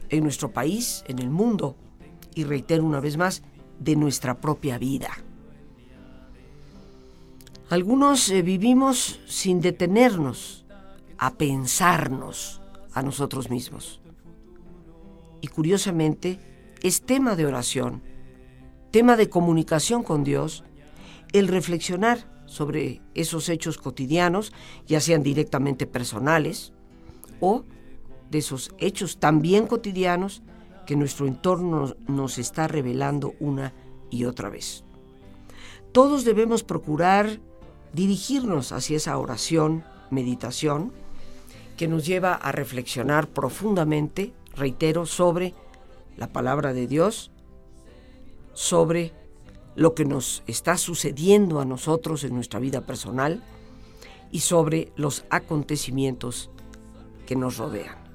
en 0.09 0.23
nuestro 0.23 0.53
país, 0.53 1.05
en 1.07 1.19
el 1.19 1.29
mundo? 1.29 1.77
Y 2.35 2.45
reitero 2.45 2.83
una 2.83 3.01
vez 3.01 3.19
más, 3.19 3.43
de 3.79 3.95
nuestra 3.95 4.41
propia 4.41 4.79
vida. 4.79 5.11
Algunos 7.69 8.31
eh, 8.31 8.41
vivimos 8.41 9.21
sin 9.27 9.61
detenernos 9.61 10.65
a 11.19 11.35
pensarnos 11.35 12.63
a 12.95 13.03
nosotros 13.03 13.51
mismos. 13.51 14.01
Y 15.43 15.49
curiosamente, 15.49 16.56
es 16.83 17.03
tema 17.03 17.37
de 17.37 17.47
oración, 17.47 18.03
tema 18.91 19.17
de 19.17 19.29
comunicación 19.29 20.03
con 20.03 20.25
Dios, 20.25 20.65
el 21.33 21.49
reflexionar 21.49 22.31
sobre 22.47 23.03
esos 23.15 23.49
hechos 23.49 23.79
cotidianos, 23.79 24.53
ya 24.87 25.01
sean 25.01 25.23
directamente 25.23 25.87
personales 25.87 26.73
o 27.41 27.65
de 28.31 28.39
esos 28.39 28.73
hechos 28.79 29.19
también 29.19 29.67
cotidianos 29.67 30.43
que 30.87 30.97
nuestro 30.97 31.27
entorno 31.27 31.97
nos 32.07 32.39
está 32.39 32.69
revelando 32.69 33.35
una 33.41 33.75
y 34.11 34.25
otra 34.25 34.49
vez. 34.49 34.85
Todos 35.93 36.25
debemos 36.25 36.63
procurar 36.63 37.41
dirigirnos 37.93 38.73
hacia 38.73 38.97
esa 38.97 39.19
oración, 39.19 39.85
meditación, 40.11 40.93
que 41.77 41.89
nos 41.89 42.07
lleva 42.07 42.35
a 42.35 42.53
reflexionar 42.53 43.29
profundamente, 43.29 44.33
reitero, 44.55 45.07
sobre 45.07 45.55
la 46.17 46.33
palabra 46.33 46.73
de 46.73 46.87
Dios, 46.87 47.31
sobre 48.53 49.13
lo 49.75 49.95
que 49.95 50.05
nos 50.05 50.43
está 50.47 50.79
sucediendo 50.79 51.61
a 51.61 51.65
nosotros 51.65 52.25
en 52.25 52.35
nuestra 52.35 52.59
vida 52.59 52.87
personal 52.87 53.43
y 54.31 54.41
sobre 54.41 54.93
los 54.97 55.25
acontecimientos 55.31 56.51
que 57.27 57.37
nos 57.37 57.59
rodean. 57.59 58.06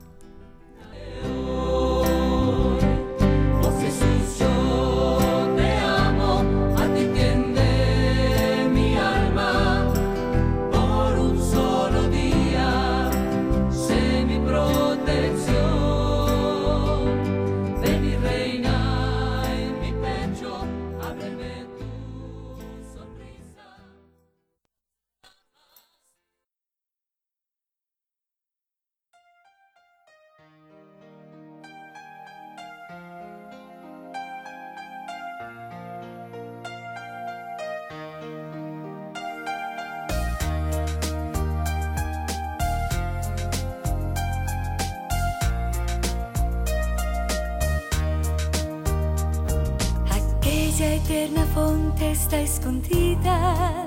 Escondida. 52.40 53.84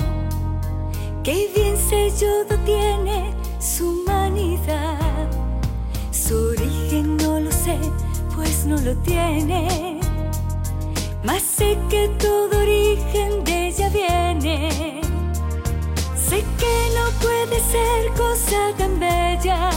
Qué 1.23 1.51
bien 1.55 1.77
sellado 1.77 2.59
tiene 2.65 3.35
su 3.59 4.03
humanidad. 4.03 5.31
Su 6.11 6.49
origen 6.49 7.17
no 7.17 7.41
lo 7.41 7.51
sé, 7.51 7.79
pues 8.35 8.67
no 8.67 8.77
lo 8.79 8.95
tiene. 8.97 10.01
Mas 11.23 11.43
sé 11.43 11.79
que 11.89 12.09
todo 12.19 12.61
origen 12.61 13.45
de 13.45 13.69
ella 13.69 13.89
viene. 13.89 15.01
Sé 16.17 16.45
que 16.59 16.77
no 16.97 17.05
puede 17.23 17.61
ser 17.61 18.13
cosa 18.17 18.73
tan 18.77 19.01
bella. 19.01 19.71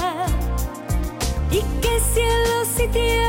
Y 1.52 1.62
que 1.82 2.00
cielos 2.14 2.68
y 2.84 2.88
tierra 2.90 3.27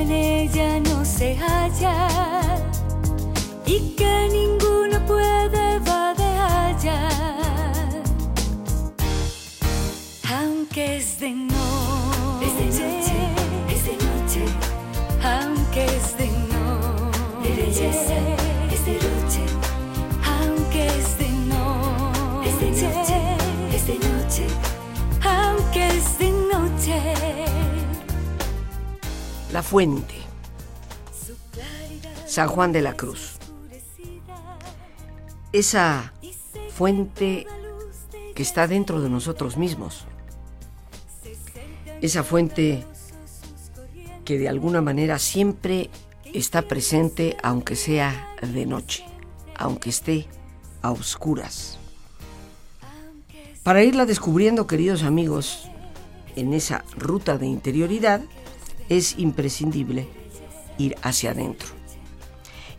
en 0.00 0.10
ella 0.10 0.80
no 0.80 1.04
se 1.04 1.36
halla. 1.36 2.08
Y 3.66 3.94
que 3.96 4.28
Fuente, 29.62 30.14
San 32.26 32.48
Juan 32.48 32.72
de 32.72 32.82
la 32.82 32.94
Cruz. 32.94 33.36
Esa 35.52 36.12
fuente 36.74 37.46
que 38.34 38.42
está 38.42 38.66
dentro 38.66 39.00
de 39.00 39.10
nosotros 39.10 39.56
mismos. 39.56 40.04
Esa 42.00 42.22
fuente 42.22 42.84
que 44.24 44.38
de 44.38 44.48
alguna 44.48 44.80
manera 44.80 45.18
siempre 45.18 45.90
está 46.32 46.62
presente 46.62 47.36
aunque 47.42 47.76
sea 47.76 48.34
de 48.40 48.64
noche, 48.66 49.04
aunque 49.56 49.90
esté 49.90 50.26
a 50.82 50.92
oscuras. 50.92 51.78
Para 53.62 53.82
irla 53.82 54.06
descubriendo, 54.06 54.66
queridos 54.66 55.02
amigos, 55.02 55.68
en 56.36 56.54
esa 56.54 56.84
ruta 56.96 57.36
de 57.36 57.46
interioridad, 57.46 58.22
es 58.90 59.18
imprescindible 59.18 60.06
ir 60.76 60.96
hacia 61.02 61.30
adentro. 61.30 61.68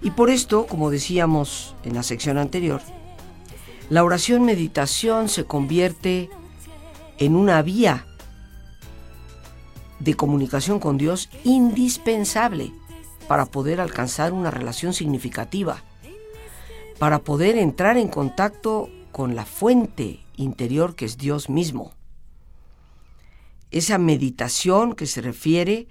Y 0.04 0.12
por 0.12 0.30
esto, 0.30 0.68
como 0.68 0.92
decíamos 0.92 1.76
en 1.84 1.96
la 1.96 2.04
sección 2.04 2.38
anterior, 2.38 2.82
la 3.90 4.04
oración 4.04 4.46
meditación 4.46 5.28
se 5.28 5.46
convierte 5.46 6.30
en 7.18 7.36
una 7.36 7.62
vía 7.62 8.06
de 10.00 10.16
comunicación 10.16 10.80
con 10.80 10.98
Dios 10.98 11.30
indispensable 11.44 12.72
para 13.28 13.46
poder 13.46 13.80
alcanzar 13.80 14.34
una 14.34 14.52
relación 14.52 14.94
significativa, 14.94 15.84
para 17.00 17.20
poder 17.20 17.58
entrar 17.58 17.98
en 17.98 18.08
contacto 18.08 18.90
con 19.12 19.36
la 19.36 19.46
fuente 19.46 20.20
interior 20.36 20.96
que 20.96 21.06
es 21.06 21.18
Dios 21.18 21.50
mismo. 21.50 21.94
Esa 23.70 23.98
meditación 23.98 24.96
que 24.96 25.06
se 25.06 25.22
refiere, 25.22 25.88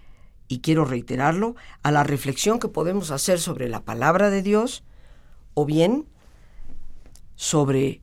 y 0.51 0.59
quiero 0.59 0.85
reiterarlo, 0.85 1.55
a 1.85 1.93
la 1.93 2.03
reflexión 2.03 2.59
que 2.59 2.67
podemos 2.67 3.13
hacer 3.13 3.39
sobre 3.39 3.69
la 3.69 3.85
palabra 3.85 4.31
de 4.31 4.43
Dios 4.43 4.83
o 5.55 5.65
bien 5.65 6.09
sobre 7.37 8.03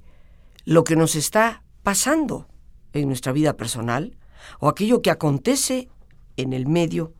lo 0.64 0.86
que 0.86 0.96
nos 0.96 1.16
está 1.16 1.62
pasando 1.84 2.48
en 2.94 3.10
nuestra 3.10 3.34
vida 3.34 3.58
personal 3.58 4.18
o 4.62 4.70
aquello 4.70 5.02
que 5.02 5.12
acontece 5.12 5.90
en 6.38 6.54
el 6.54 6.68
medio, 6.68 7.14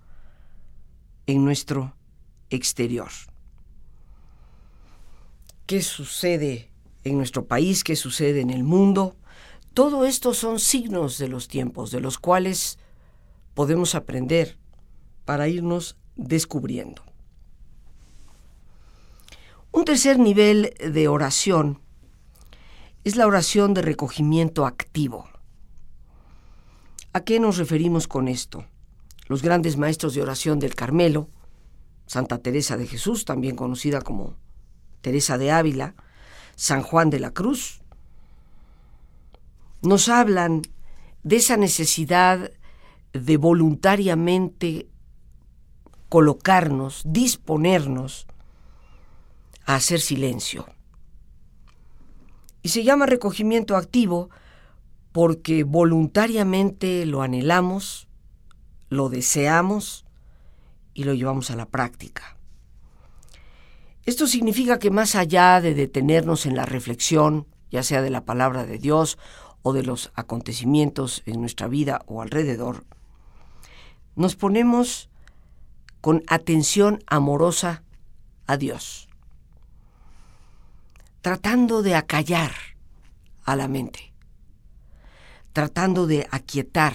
en 1.26 1.44
nuestro 1.44 1.98
exterior. 2.50 3.10
¿Qué 5.66 5.82
sucede 5.82 6.72
en 7.04 7.18
nuestro 7.18 7.48
país? 7.48 7.84
¿Qué 7.84 7.98
sucede 7.98 8.40
en 8.40 8.50
el 8.50 8.64
mundo? 8.64 9.18
Todo 9.74 10.06
esto 10.06 10.34
son 10.34 10.62
signos 10.62 11.18
de 11.18 11.28
los 11.28 11.50
tiempos, 11.50 11.92
de 11.92 12.00
los 12.00 12.18
cuales 12.18 12.80
podemos 13.56 13.94
aprender 13.94 14.58
para 15.28 15.50
irnos 15.50 15.98
descubriendo. 16.16 17.04
Un 19.74 19.84
tercer 19.84 20.18
nivel 20.18 20.74
de 20.80 21.10
oración 21.10 21.82
es 23.04 23.18
la 23.18 23.28
oración 23.28 23.74
de 23.74 23.82
recogimiento 23.82 24.66
activo. 24.66 25.28
¿A 27.12 27.26
qué 27.26 27.42
nos 27.42 27.58
referimos 27.58 28.08
con 28.08 28.30
esto? 28.30 28.68
Los 29.28 29.42
grandes 29.42 29.76
maestros 29.76 30.14
de 30.14 30.22
oración 30.22 30.60
del 30.60 30.76
Carmelo, 30.76 31.28
Santa 32.06 32.38
Teresa 32.38 32.78
de 32.78 32.88
Jesús, 32.88 33.26
también 33.26 33.58
conocida 33.58 34.00
como 34.00 34.38
Teresa 35.02 35.38
de 35.38 35.52
Ávila, 35.52 35.96
San 36.56 36.84
Juan 36.84 37.10
de 37.10 37.20
la 37.20 37.32
Cruz, 37.32 37.82
nos 39.82 40.08
hablan 40.08 40.62
de 41.24 41.36
esa 41.36 41.58
necesidad 41.58 42.50
de 43.12 43.36
voluntariamente 43.36 44.88
colocarnos, 46.10 47.04
disponernos 47.06 48.28
a 49.66 49.76
hacer 49.76 50.00
silencio. 50.00 50.66
Y 52.62 52.70
se 52.70 52.84
llama 52.84 53.06
recogimiento 53.06 53.76
activo 53.76 54.30
porque 55.12 55.64
voluntariamente 55.64 57.06
lo 57.06 57.22
anhelamos, 57.22 58.08
lo 58.90 59.10
deseamos 59.10 60.06
y 60.94 61.04
lo 61.04 61.14
llevamos 61.14 61.52
a 61.52 61.56
la 61.56 61.66
práctica. 61.66 62.38
Esto 64.06 64.26
significa 64.26 64.80
que 64.80 64.90
más 64.90 65.16
allá 65.16 65.60
de 65.60 65.74
detenernos 65.74 66.46
en 66.46 66.56
la 66.56 66.66
reflexión, 66.66 67.46
ya 67.70 67.84
sea 67.84 68.02
de 68.02 68.10
la 68.10 68.24
palabra 68.24 68.66
de 68.66 68.78
Dios 68.78 69.18
o 69.64 69.74
de 69.74 69.84
los 69.84 70.12
acontecimientos 70.16 71.24
en 71.26 71.42
nuestra 71.42 71.68
vida 71.68 72.04
o 72.08 72.22
alrededor, 72.22 72.86
nos 74.16 74.36
ponemos 74.36 75.10
con 76.08 76.24
atención 76.28 77.04
amorosa 77.06 77.84
a 78.46 78.56
Dios 78.56 79.08
tratando 81.28 81.82
de 81.82 81.96
acallar 81.96 82.54
a 83.44 83.58
la 83.58 83.68
mente, 83.68 84.14
tratando 85.52 86.08
de 86.08 86.26
aquietar 86.32 86.94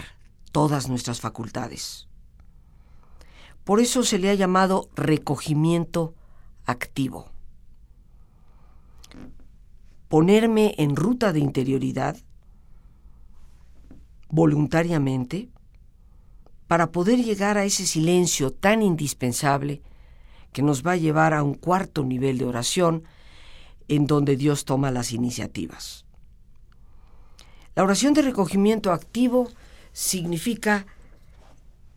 todas 0.50 0.88
nuestras 0.88 1.20
facultades. 1.20 2.08
Por 3.64 3.80
eso 3.80 4.04
se 4.04 4.18
le 4.18 4.30
ha 4.30 4.34
llamado 4.34 4.88
recogimiento 4.94 6.14
activo. 6.64 7.28
Ponerme 10.08 10.74
en 10.78 10.96
ruta 10.96 11.34
de 11.34 11.40
interioridad 11.40 12.16
voluntariamente 14.30 15.50
para 16.72 16.90
poder 16.90 17.22
llegar 17.22 17.58
a 17.58 17.66
ese 17.66 17.84
silencio 17.84 18.50
tan 18.50 18.80
indispensable 18.80 19.82
que 20.54 20.62
nos 20.62 20.82
va 20.82 20.92
a 20.92 20.96
llevar 20.96 21.34
a 21.34 21.42
un 21.42 21.52
cuarto 21.52 22.02
nivel 22.02 22.38
de 22.38 22.46
oración 22.46 23.04
en 23.88 24.06
donde 24.06 24.36
Dios 24.36 24.64
toma 24.64 24.90
las 24.90 25.12
iniciativas. 25.12 26.06
La 27.74 27.82
oración 27.82 28.14
de 28.14 28.22
recogimiento 28.22 28.90
activo 28.90 29.50
significa 29.92 30.86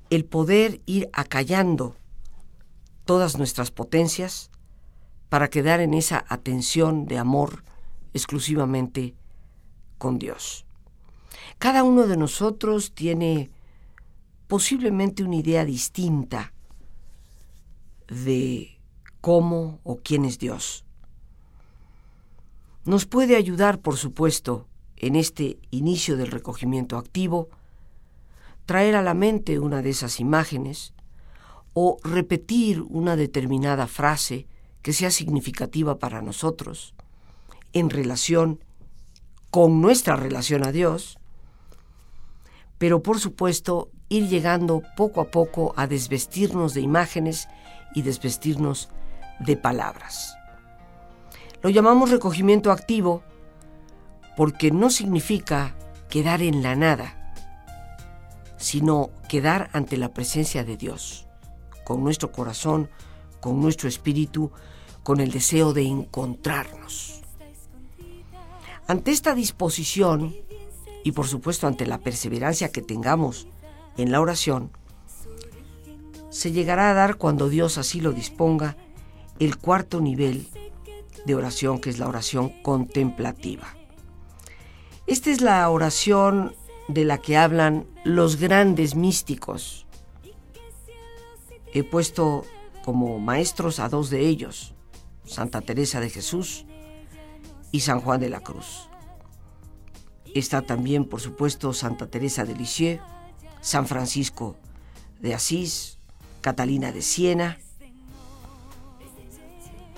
el 0.10 0.26
poder 0.26 0.82
ir 0.86 1.10
acallando 1.14 1.96
todas 3.06 3.38
nuestras 3.38 3.72
potencias 3.72 4.52
para 5.30 5.50
quedar 5.50 5.80
en 5.80 5.94
esa 5.94 6.26
atención 6.28 7.06
de 7.06 7.18
amor 7.18 7.64
exclusivamente 8.14 9.16
con 9.98 10.20
Dios. 10.20 10.66
Cada 11.60 11.86
uno 11.86 12.08
de 12.08 12.18
nosotros 12.18 12.92
tiene 12.94 13.55
posiblemente 14.48 15.24
una 15.24 15.38
idea 15.38 15.66
distinta 15.66 16.54
de 18.08 18.80
cómo 19.22 19.80
o 19.84 19.98
quién 19.98 20.26
es 20.26 20.38
Dios. 20.38 20.86
Nos 22.84 23.06
puede 23.06 23.36
ayudar, 23.36 23.80
por 23.80 23.98
supuesto, 23.98 24.68
en 24.98 25.16
este 25.16 25.58
inicio 25.72 26.18
del 26.18 26.32
recogimiento 26.32 26.98
activo, 26.98 27.50
traer 28.66 28.96
a 28.96 29.02
la 29.02 29.14
mente 29.14 29.60
una 29.60 29.82
de 29.82 29.90
esas 29.90 30.20
imágenes 30.20 30.94
o 31.74 31.98
repetir 32.04 32.82
una 32.82 33.16
determinada 33.16 33.88
frase 33.88 34.48
que 34.82 34.94
sea 34.94 35.10
significativa 35.10 35.98
para 35.98 36.22
nosotros 36.22 36.94
en 37.74 37.90
relación 37.90 38.64
con 39.50 39.82
nuestra 39.82 40.16
relación 40.16 40.66
a 40.66 40.72
Dios, 40.72 41.18
pero 42.78 43.02
por 43.02 43.20
supuesto 43.20 43.90
ir 44.10 44.28
llegando 44.28 44.84
poco 44.96 45.22
a 45.22 45.32
poco 45.32 45.74
a 45.78 45.88
desvestirnos 45.88 46.74
de 46.74 46.82
imágenes 46.82 47.48
y 47.94 48.02
desvestirnos 48.02 48.90
de 49.40 49.58
palabras. 49.58 50.38
Lo 51.62 51.70
llamamos 51.70 52.12
recogimiento 52.12 52.72
activo 52.72 53.24
porque 54.38 54.72
no 54.72 54.90
significa 54.90 55.76
quedar 56.10 56.42
en 56.42 56.62
la 56.62 56.76
nada, 56.76 57.34
sino 58.58 59.10
quedar 59.30 59.70
ante 59.74 59.98
la 59.98 60.14
presencia 60.14 60.64
de 60.64 60.78
Dios, 60.78 61.28
con 61.84 62.04
nuestro 62.04 62.32
corazón, 62.32 62.90
con 63.40 63.62
nuestro 63.62 63.88
espíritu, 63.88 64.52
con 65.04 65.20
el 65.20 65.32
deseo 65.32 65.74
de 65.74 65.84
encontrarnos. 65.84 67.22
Ante 68.88 69.12
esta 69.12 69.34
disposición, 69.34 70.36
y 71.04 71.12
por 71.12 71.28
supuesto 71.28 71.68
ante 71.68 71.86
la 71.86 72.00
perseverancia 72.00 72.72
que 72.72 72.82
tengamos 72.82 73.48
en 73.98 74.12
la 74.12 74.22
oración, 74.22 74.72
se 76.30 76.52
llegará 76.52 76.92
a 76.92 76.94
dar 76.94 77.16
cuando 77.16 77.48
Dios 77.48 77.78
así 77.78 78.02
lo 78.02 78.12
disponga 78.12 78.76
el 79.40 79.58
cuarto 79.58 80.02
nivel 80.02 80.48
de 81.26 81.36
oración, 81.36 81.80
que 81.80 81.90
es 81.90 81.98
la 81.98 82.08
oración 82.08 82.50
contemplativa. 82.62 83.76
Esta 85.08 85.30
es 85.30 85.42
la 85.42 85.70
oración 85.70 86.54
de 86.88 87.06
la 87.06 87.20
que 87.20 87.38
hablan 87.38 87.88
los 88.04 88.38
grandes 88.38 88.96
místicos. 88.96 89.88
He 91.74 91.84
puesto 91.84 92.44
como 92.84 93.20
maestros 93.20 93.80
a 93.80 93.90
dos 93.90 94.10
de 94.10 94.28
ellos, 94.28 94.74
Santa 95.24 95.62
Teresa 95.62 96.00
de 96.00 96.10
Jesús 96.10 96.66
y 97.72 97.82
San 97.82 98.02
Juan 98.02 98.20
de 98.20 98.30
la 98.30 98.42
Cruz. 98.42 98.90
Está 100.34 100.62
también, 100.62 101.06
por 101.06 101.22
supuesto, 101.22 101.74
Santa 101.74 102.08
Teresa 102.08 102.44
de 102.46 102.56
Lisieux, 102.56 103.02
San 103.66 103.88
Francisco 103.88 104.56
de 105.20 105.34
Asís, 105.34 105.98
Catalina 106.42 106.92
de 106.92 107.02
Siena, 107.02 107.58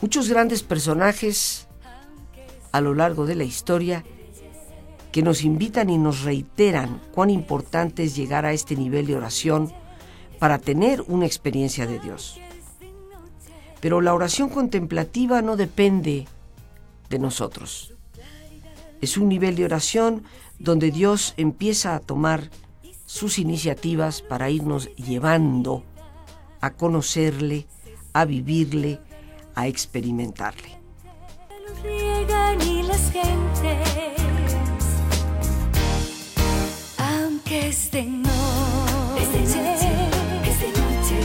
muchos 0.02 0.30
grandes 0.30 0.64
personajes 0.64 1.68
a 2.72 2.80
lo 2.80 2.94
largo 2.94 3.26
de 3.26 3.36
la 3.36 3.44
historia 3.44 4.06
que 5.12 5.22
nos 5.22 5.44
invitan 5.44 5.90
y 5.90 5.98
nos 5.98 6.22
reiteran 6.22 7.02
cuán 7.14 7.30
importante 7.30 8.06
es 8.06 8.16
llegar 8.16 8.46
a 8.46 8.54
este 8.54 8.78
nivel 8.78 9.06
de 9.06 9.18
oración 9.18 9.74
para 10.40 10.60
tener 10.60 11.02
una 11.02 11.26
experiencia 11.26 11.86
de 11.86 12.00
Dios. 12.00 12.40
Pero 13.82 14.00
la 14.00 14.14
oración 14.14 14.48
contemplativa 14.48 15.42
no 15.42 15.58
depende 15.58 16.26
de 17.10 17.20
nosotros. 17.20 17.94
Es 19.02 19.18
un 19.18 19.28
nivel 19.28 19.58
de 19.58 19.66
oración 19.66 20.24
donde 20.58 20.90
Dios 20.90 21.34
empieza 21.36 21.96
a 21.96 22.00
tomar 22.00 22.50
sus 23.08 23.40
iniciativas 23.40 24.22
para 24.22 24.50
irnos 24.50 24.94
llevando 24.96 25.84
a 26.60 26.74
conocerle, 26.74 27.66
a 28.12 28.26
vivirle, 28.26 29.00
a 29.56 29.68
experimentarle. 29.68 30.78
y 32.66 32.84
las 32.84 33.12
gentes, 33.12 33.88
aunque 36.98 37.70
es 37.70 37.92
de 37.92 38.04
noche, 38.04 39.22
es 39.22 39.32
de 39.32 39.40
noche, 39.40 39.92
es 40.44 40.60
de 40.60 40.68
noche, 40.68 41.20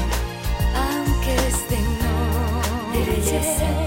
aunque 0.77 1.35
es 1.35 1.69
de 1.69 1.81
noche. 3.41 3.82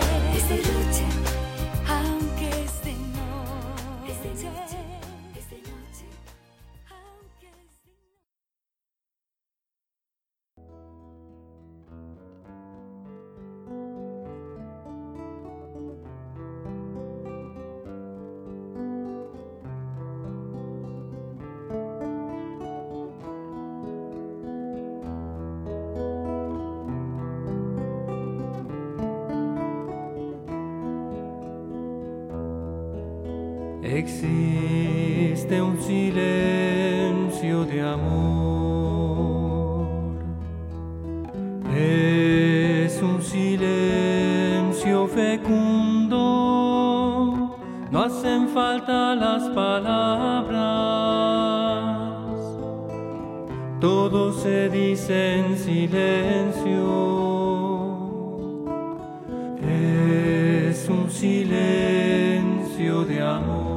Todo 53.85 54.33
se 54.33 54.67
dice 54.69 55.37
en 55.41 55.55
silencio. 55.55 56.81
Es 59.61 60.89
un 60.89 61.07
silencio 61.11 63.05
de 63.05 63.21
amor. 63.21 63.75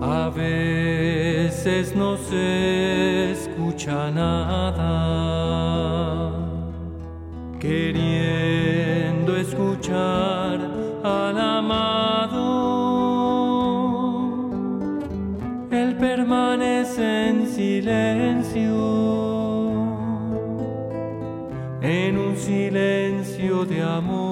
A 0.00 0.30
veces 0.30 1.92
no 1.96 2.16
se 2.16 3.32
escucha 3.32 4.12
nada, 4.12 5.25
al 9.94 11.38
amado. 11.38 12.46
Él 15.70 15.96
permanece 15.96 17.28
en 17.28 17.46
silencio, 17.46 18.74
en 21.82 22.18
un 22.18 22.36
silencio 22.36 23.64
de 23.64 23.82
amor. 23.82 24.26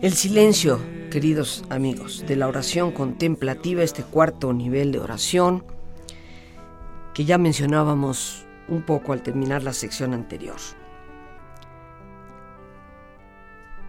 El 0.00 0.12
silencio, 0.12 0.80
queridos 1.10 1.64
amigos, 1.70 2.24
de 2.26 2.36
la 2.36 2.48
oración 2.48 2.90
contemplativa, 2.92 3.82
este 3.82 4.02
cuarto 4.02 4.52
nivel 4.52 4.92
de 4.92 4.98
oración 4.98 5.64
que 7.14 7.24
ya 7.24 7.38
mencionábamos 7.38 8.44
un 8.68 8.82
poco 8.82 9.12
al 9.12 9.22
terminar 9.22 9.62
la 9.62 9.72
sección 9.72 10.12
anterior. 10.14 10.56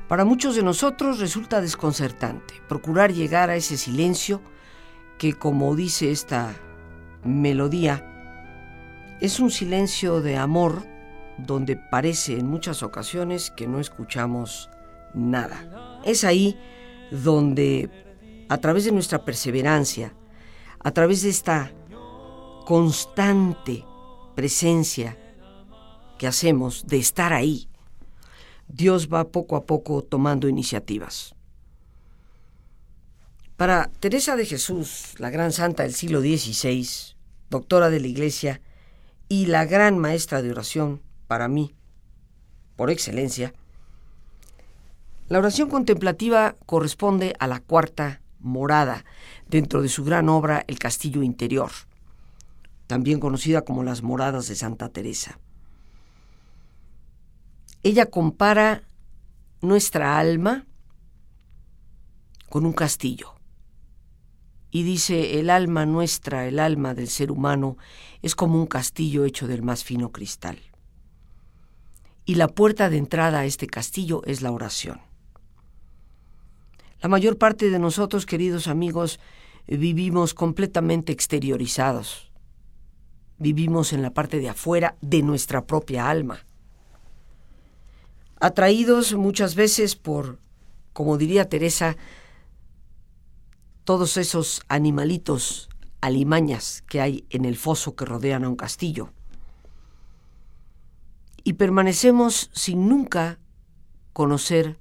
Para 0.07 0.23
muchos 0.23 0.55
de 0.55 0.61
nosotros 0.61 1.19
resulta 1.19 1.61
desconcertante 1.61 2.61
procurar 2.67 3.11
llegar 3.11 3.49
a 3.49 3.55
ese 3.55 3.75
silencio 3.75 4.39
que, 5.17 5.33
como 5.33 5.75
dice 5.75 6.11
esta 6.11 6.53
melodía, 7.23 9.17
es 9.19 9.39
un 9.39 9.49
silencio 9.49 10.21
de 10.21 10.37
amor 10.37 10.83
donde 11.39 11.75
parece 11.75 12.37
en 12.37 12.47
muchas 12.47 12.83
ocasiones 12.83 13.49
que 13.49 13.67
no 13.67 13.79
escuchamos 13.79 14.69
nada. 15.15 16.01
Es 16.05 16.23
ahí 16.23 16.55
donde, 17.09 17.89
a 18.47 18.57
través 18.59 18.85
de 18.85 18.91
nuestra 18.91 19.25
perseverancia, 19.25 20.13
a 20.83 20.91
través 20.91 21.23
de 21.23 21.29
esta 21.29 21.71
constante 22.65 23.83
presencia 24.35 25.17
que 26.19 26.27
hacemos 26.27 26.85
de 26.85 26.97
estar 26.97 27.33
ahí, 27.33 27.69
Dios 28.67 29.09
va 29.13 29.29
poco 29.29 29.55
a 29.55 29.65
poco 29.65 30.01
tomando 30.01 30.49
iniciativas. 30.49 31.35
Para 33.57 33.89
Teresa 33.99 34.35
de 34.35 34.45
Jesús, 34.45 35.13
la 35.17 35.29
gran 35.29 35.51
santa 35.53 35.83
del 35.83 35.93
siglo 35.93 36.19
XVI, 36.19 37.15
doctora 37.49 37.89
de 37.89 38.01
la 38.01 38.07
Iglesia 38.07 38.61
y 39.29 39.45
la 39.45 39.65
gran 39.65 39.97
maestra 39.97 40.41
de 40.41 40.51
oración 40.51 41.01
para 41.27 41.47
mí, 41.47 41.73
por 42.75 42.91
excelencia, 42.91 43.53
la 45.27 45.39
oración 45.39 45.69
contemplativa 45.69 46.55
corresponde 46.65 47.33
a 47.39 47.47
la 47.47 47.59
cuarta 47.59 48.21
morada 48.39 49.05
dentro 49.47 49.81
de 49.81 49.89
su 49.89 50.03
gran 50.03 50.29
obra 50.29 50.63
El 50.67 50.77
Castillo 50.77 51.23
Interior, 51.23 51.71
también 52.87 53.19
conocida 53.19 53.63
como 53.63 53.83
las 53.83 54.03
moradas 54.03 54.47
de 54.47 54.55
Santa 54.55 54.89
Teresa. 54.89 55.39
Ella 57.85 58.07
compara 58.07 58.81
nuestra 59.61 60.17
alma 60.17 60.65
con 62.49 62.65
un 62.65 62.73
castillo 62.73 63.35
y 64.71 64.81
dice, 64.81 65.39
el 65.39 65.51
alma 65.51 65.85
nuestra, 65.85 66.47
el 66.47 66.57
alma 66.57 66.95
del 66.95 67.09
ser 67.09 67.29
humano, 67.29 67.77
es 68.23 68.33
como 68.33 68.59
un 68.59 68.65
castillo 68.65 69.23
hecho 69.23 69.47
del 69.47 69.61
más 69.61 69.83
fino 69.83 70.11
cristal. 70.11 70.57
Y 72.25 72.35
la 72.35 72.47
puerta 72.47 72.89
de 72.89 72.97
entrada 72.97 73.41
a 73.41 73.45
este 73.45 73.67
castillo 73.67 74.23
es 74.25 74.41
la 74.41 74.49
oración. 74.49 74.99
La 77.01 77.07
mayor 77.07 77.37
parte 77.37 77.69
de 77.69 77.77
nosotros, 77.77 78.25
queridos 78.25 78.67
amigos, 78.67 79.19
vivimos 79.67 80.33
completamente 80.33 81.11
exteriorizados. 81.13 82.31
Vivimos 83.37 83.93
en 83.93 84.01
la 84.01 84.11
parte 84.11 84.39
de 84.39 84.49
afuera 84.49 84.97
de 85.01 85.21
nuestra 85.21 85.67
propia 85.67 86.09
alma. 86.09 86.39
Atraídos 88.39 89.13
muchas 89.13 89.55
veces 89.55 89.95
por, 89.95 90.39
como 90.93 91.17
diría 91.17 91.49
Teresa, 91.49 91.95
todos 93.83 94.17
esos 94.17 94.61
animalitos 94.67 95.69
alimañas 96.01 96.83
que 96.87 97.01
hay 97.01 97.25
en 97.29 97.45
el 97.45 97.55
foso 97.55 97.95
que 97.95 98.05
rodean 98.05 98.43
a 98.43 98.49
un 98.49 98.55
castillo. 98.55 99.11
Y 101.43 101.53
permanecemos 101.53 102.49
sin 102.53 102.89
nunca 102.89 103.39
conocer 104.13 104.79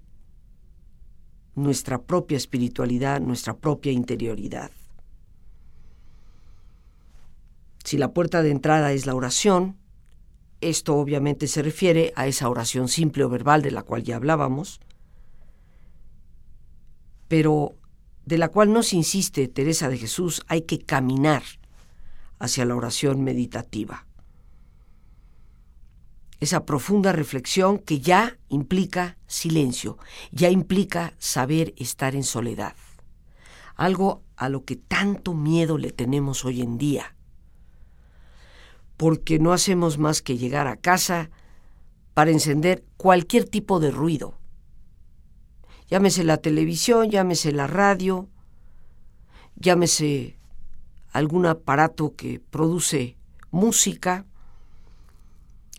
nuestra 1.55 2.03
propia 2.03 2.37
espiritualidad, 2.37 3.21
nuestra 3.21 3.57
propia 3.57 3.93
interioridad. 3.93 4.71
Si 7.85 7.99
la 7.99 8.13
puerta 8.13 8.43
de 8.43 8.51
entrada 8.51 8.93
es 8.93 9.07
la 9.07 9.15
oración, 9.15 9.77
esto 10.69 10.97
obviamente 10.97 11.47
se 11.47 11.63
refiere 11.63 12.13
a 12.17 12.27
esa 12.27 12.49
oración 12.49 12.89
simple 12.89 13.25
o 13.25 13.29
verbal 13.29 13.63
de 13.63 13.71
la 13.71 13.83
cual 13.83 14.03
ya 14.03 14.17
hablábamos, 14.17 14.81
pero 17.29 17.75
de 18.25 18.39
la 18.39 18.49
cual 18.49 18.73
nos 18.73 18.93
insiste 18.93 19.49
Teresa 19.49 19.89
de 19.89 19.99
Jesús, 19.99 20.45
hay 20.49 20.63
que 20.63 20.79
caminar 20.79 21.43
hacia 22.39 22.65
la 22.65 22.75
oración 22.75 23.23
meditativa. 23.23 24.07
Esa 26.41 26.67
profunda 26.67 27.13
reflexión 27.13 27.79
que 27.79 28.01
ya 28.01 28.39
implica 28.49 29.17
silencio, 29.27 29.99
ya 30.31 30.51
implica 30.51 31.15
saber 31.19 31.75
estar 31.77 32.15
en 32.15 32.25
soledad. 32.25 32.75
Algo 33.77 34.23
a 34.37 34.49
lo 34.49 34.65
que 34.65 34.77
tanto 34.77 35.35
miedo 35.35 35.79
le 35.79 35.91
tenemos 35.91 36.45
hoy 36.45 36.61
en 36.61 36.77
día. 36.77 37.14
Porque 38.97 39.39
no 39.39 39.53
hacemos 39.53 39.99
más 39.99 40.23
que 40.23 40.39
llegar 40.39 40.67
a 40.67 40.77
casa 40.77 41.31
para 42.15 42.31
encender 42.31 42.85
cualquier 42.97 43.45
tipo 43.45 43.81
de 43.81 43.91
ruido 43.91 44.39
Llámese 45.89 46.25
la 46.25 46.39
televisión, 46.39 47.11
llámese 47.11 47.53
la 47.53 47.67
radio, 47.67 48.29
llámese 49.57 50.39
algún 51.13 51.47
aparato 51.47 52.15
que 52.17 52.41
produce 52.41 53.17
música, 53.51 54.25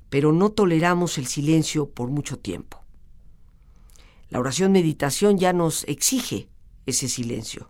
pero 0.10 0.32
no 0.32 0.52
toleramos 0.52 1.18
el 1.18 1.26
silencio 1.26 1.90
por 1.90 2.10
mucho 2.10 2.38
tiempo. 2.38 2.82
La 4.30 4.40
oración 4.40 4.72
meditación 4.72 5.38
ya 5.38 5.54
nos 5.54 5.84
exige 5.86 6.48
ese 6.86 7.10
silencio. 7.10 7.70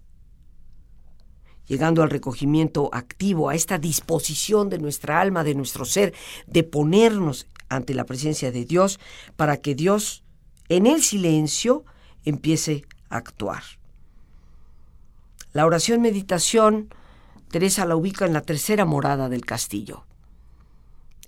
Llegando 1.68 2.04
al 2.04 2.10
recogimiento 2.10 2.90
activo, 2.94 3.50
a 3.50 3.56
esta 3.56 3.78
disposición 3.78 4.70
de 4.70 4.78
nuestra 4.78 5.20
alma, 5.20 5.44
de 5.44 5.56
nuestro 5.56 5.86
ser, 5.86 6.14
de 6.48 6.64
ponernos 6.64 7.48
ante 7.70 7.94
la 7.94 8.06
presencia 8.06 8.52
de 8.52 8.66
Dios 8.66 9.00
para 9.36 9.58
que 9.58 9.76
Dios 9.76 10.24
en 10.70 10.88
el 10.88 11.02
silencio 11.02 11.84
empiece 12.24 12.86
a 13.10 13.18
actuar. 13.18 13.64
La 15.54 15.66
oración 15.66 16.02
meditación, 16.02 16.90
Teresa 17.50 17.86
la 17.86 17.96
ubica 17.96 18.26
en 18.26 18.34
la 18.34 18.42
tercera 18.42 18.86
morada 18.86 19.30
del 19.30 19.46
castillo. 19.46 20.06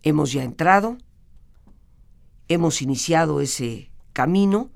Hemos 0.03 0.33
ya 0.33 0.43
entrado, 0.43 0.97
hemos 2.47 2.81
iniciado 2.81 3.41
ese 3.41 3.89
camino 4.13 4.69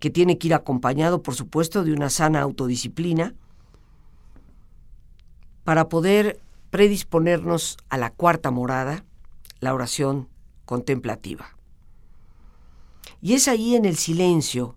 que 0.00 0.10
tiene 0.10 0.38
que 0.38 0.48
ir 0.48 0.54
acompañado, 0.54 1.22
por 1.22 1.34
supuesto, 1.34 1.84
de 1.84 1.92
una 1.92 2.10
sana 2.10 2.40
autodisciplina 2.40 3.34
para 5.64 5.88
poder 5.88 6.40
predisponernos 6.70 7.76
a 7.88 7.98
la 7.98 8.10
cuarta 8.10 8.50
morada, 8.50 9.04
la 9.60 9.74
oración 9.74 10.28
contemplativa. 10.64 11.56
Y 13.20 13.34
es 13.34 13.48
ahí 13.48 13.74
en 13.74 13.84
el 13.84 13.96
silencio 13.96 14.76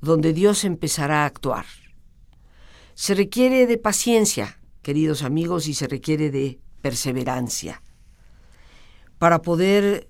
donde 0.00 0.32
Dios 0.32 0.64
empezará 0.64 1.22
a 1.22 1.26
actuar. 1.26 1.66
Se 2.94 3.14
requiere 3.14 3.66
de 3.66 3.78
paciencia, 3.78 4.60
queridos 4.82 5.22
amigos, 5.22 5.66
y 5.66 5.74
se 5.74 5.88
requiere 5.88 6.30
de 6.30 6.60
perseverancia. 6.82 7.82
Para 9.18 9.42
poder 9.42 10.08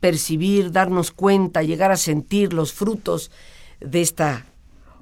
percibir, 0.00 0.72
darnos 0.72 1.10
cuenta, 1.10 1.62
llegar 1.62 1.90
a 1.92 1.96
sentir 1.96 2.52
los 2.52 2.72
frutos 2.72 3.30
de 3.80 4.00
esta 4.00 4.46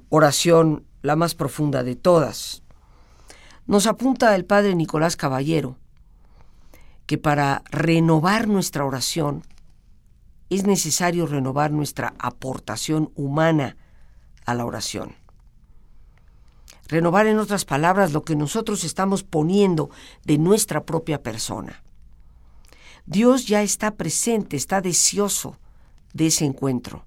oración, 0.09 0.85
la 1.01 1.15
más 1.15 1.35
profunda 1.35 1.83
de 1.83 1.95
todas. 1.95 2.60
Nos 3.71 3.87
apunta 3.87 4.35
el 4.35 4.43
padre 4.43 4.75
Nicolás 4.75 5.15
Caballero 5.15 5.77
que 7.05 7.17
para 7.17 7.63
renovar 7.71 8.49
nuestra 8.49 8.83
oración 8.83 9.43
es 10.49 10.65
necesario 10.65 11.25
renovar 11.25 11.71
nuestra 11.71 12.13
aportación 12.19 13.13
humana 13.15 13.77
a 14.45 14.55
la 14.55 14.65
oración. 14.65 15.15
Renovar 16.89 17.27
en 17.27 17.39
otras 17.39 17.63
palabras 17.63 18.11
lo 18.11 18.25
que 18.25 18.35
nosotros 18.35 18.83
estamos 18.83 19.23
poniendo 19.23 19.89
de 20.25 20.37
nuestra 20.37 20.83
propia 20.83 21.23
persona. 21.23 21.81
Dios 23.05 23.45
ya 23.45 23.61
está 23.61 23.91
presente, 23.91 24.57
está 24.57 24.81
deseoso 24.81 25.55
de 26.11 26.27
ese 26.27 26.43
encuentro. 26.43 27.05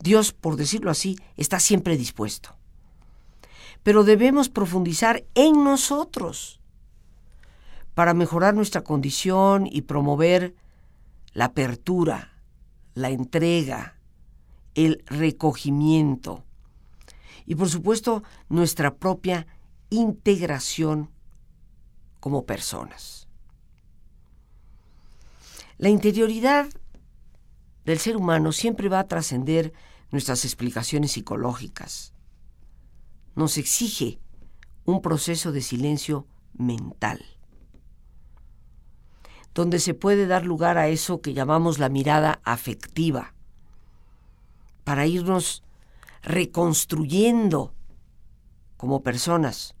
Dios, 0.00 0.32
por 0.32 0.56
decirlo 0.56 0.90
así, 0.90 1.20
está 1.36 1.60
siempre 1.60 1.96
dispuesto. 1.96 2.56
Pero 3.82 4.04
debemos 4.04 4.48
profundizar 4.48 5.24
en 5.34 5.64
nosotros 5.64 6.60
para 7.94 8.14
mejorar 8.14 8.54
nuestra 8.54 8.82
condición 8.82 9.66
y 9.66 9.82
promover 9.82 10.54
la 11.32 11.46
apertura, 11.46 12.32
la 12.94 13.10
entrega, 13.10 13.96
el 14.74 15.02
recogimiento 15.06 16.44
y 17.46 17.56
por 17.56 17.68
supuesto 17.68 18.22
nuestra 18.48 18.94
propia 18.94 19.46
integración 19.90 21.10
como 22.20 22.46
personas. 22.46 23.26
La 25.78 25.88
interioridad 25.88 26.68
del 27.84 27.98
ser 27.98 28.16
humano 28.16 28.52
siempre 28.52 28.88
va 28.88 29.00
a 29.00 29.08
trascender 29.08 29.72
nuestras 30.12 30.44
explicaciones 30.44 31.12
psicológicas. 31.12 32.09
Nos 33.34 33.58
exige 33.58 34.18
un 34.84 35.02
proceso 35.02 35.52
de 35.52 35.60
silencio 35.60 36.26
mental, 36.52 37.24
donde 39.54 39.78
se 39.78 39.94
puede 39.94 40.26
dar 40.26 40.44
lugar 40.44 40.78
a 40.78 40.88
eso 40.88 41.20
que 41.20 41.32
llamamos 41.32 41.78
la 41.78 41.88
mirada 41.88 42.40
afectiva, 42.44 43.34
para 44.84 45.06
irnos 45.06 45.62
reconstruyendo 46.22 47.72
como 48.76 49.02
personas 49.02 49.74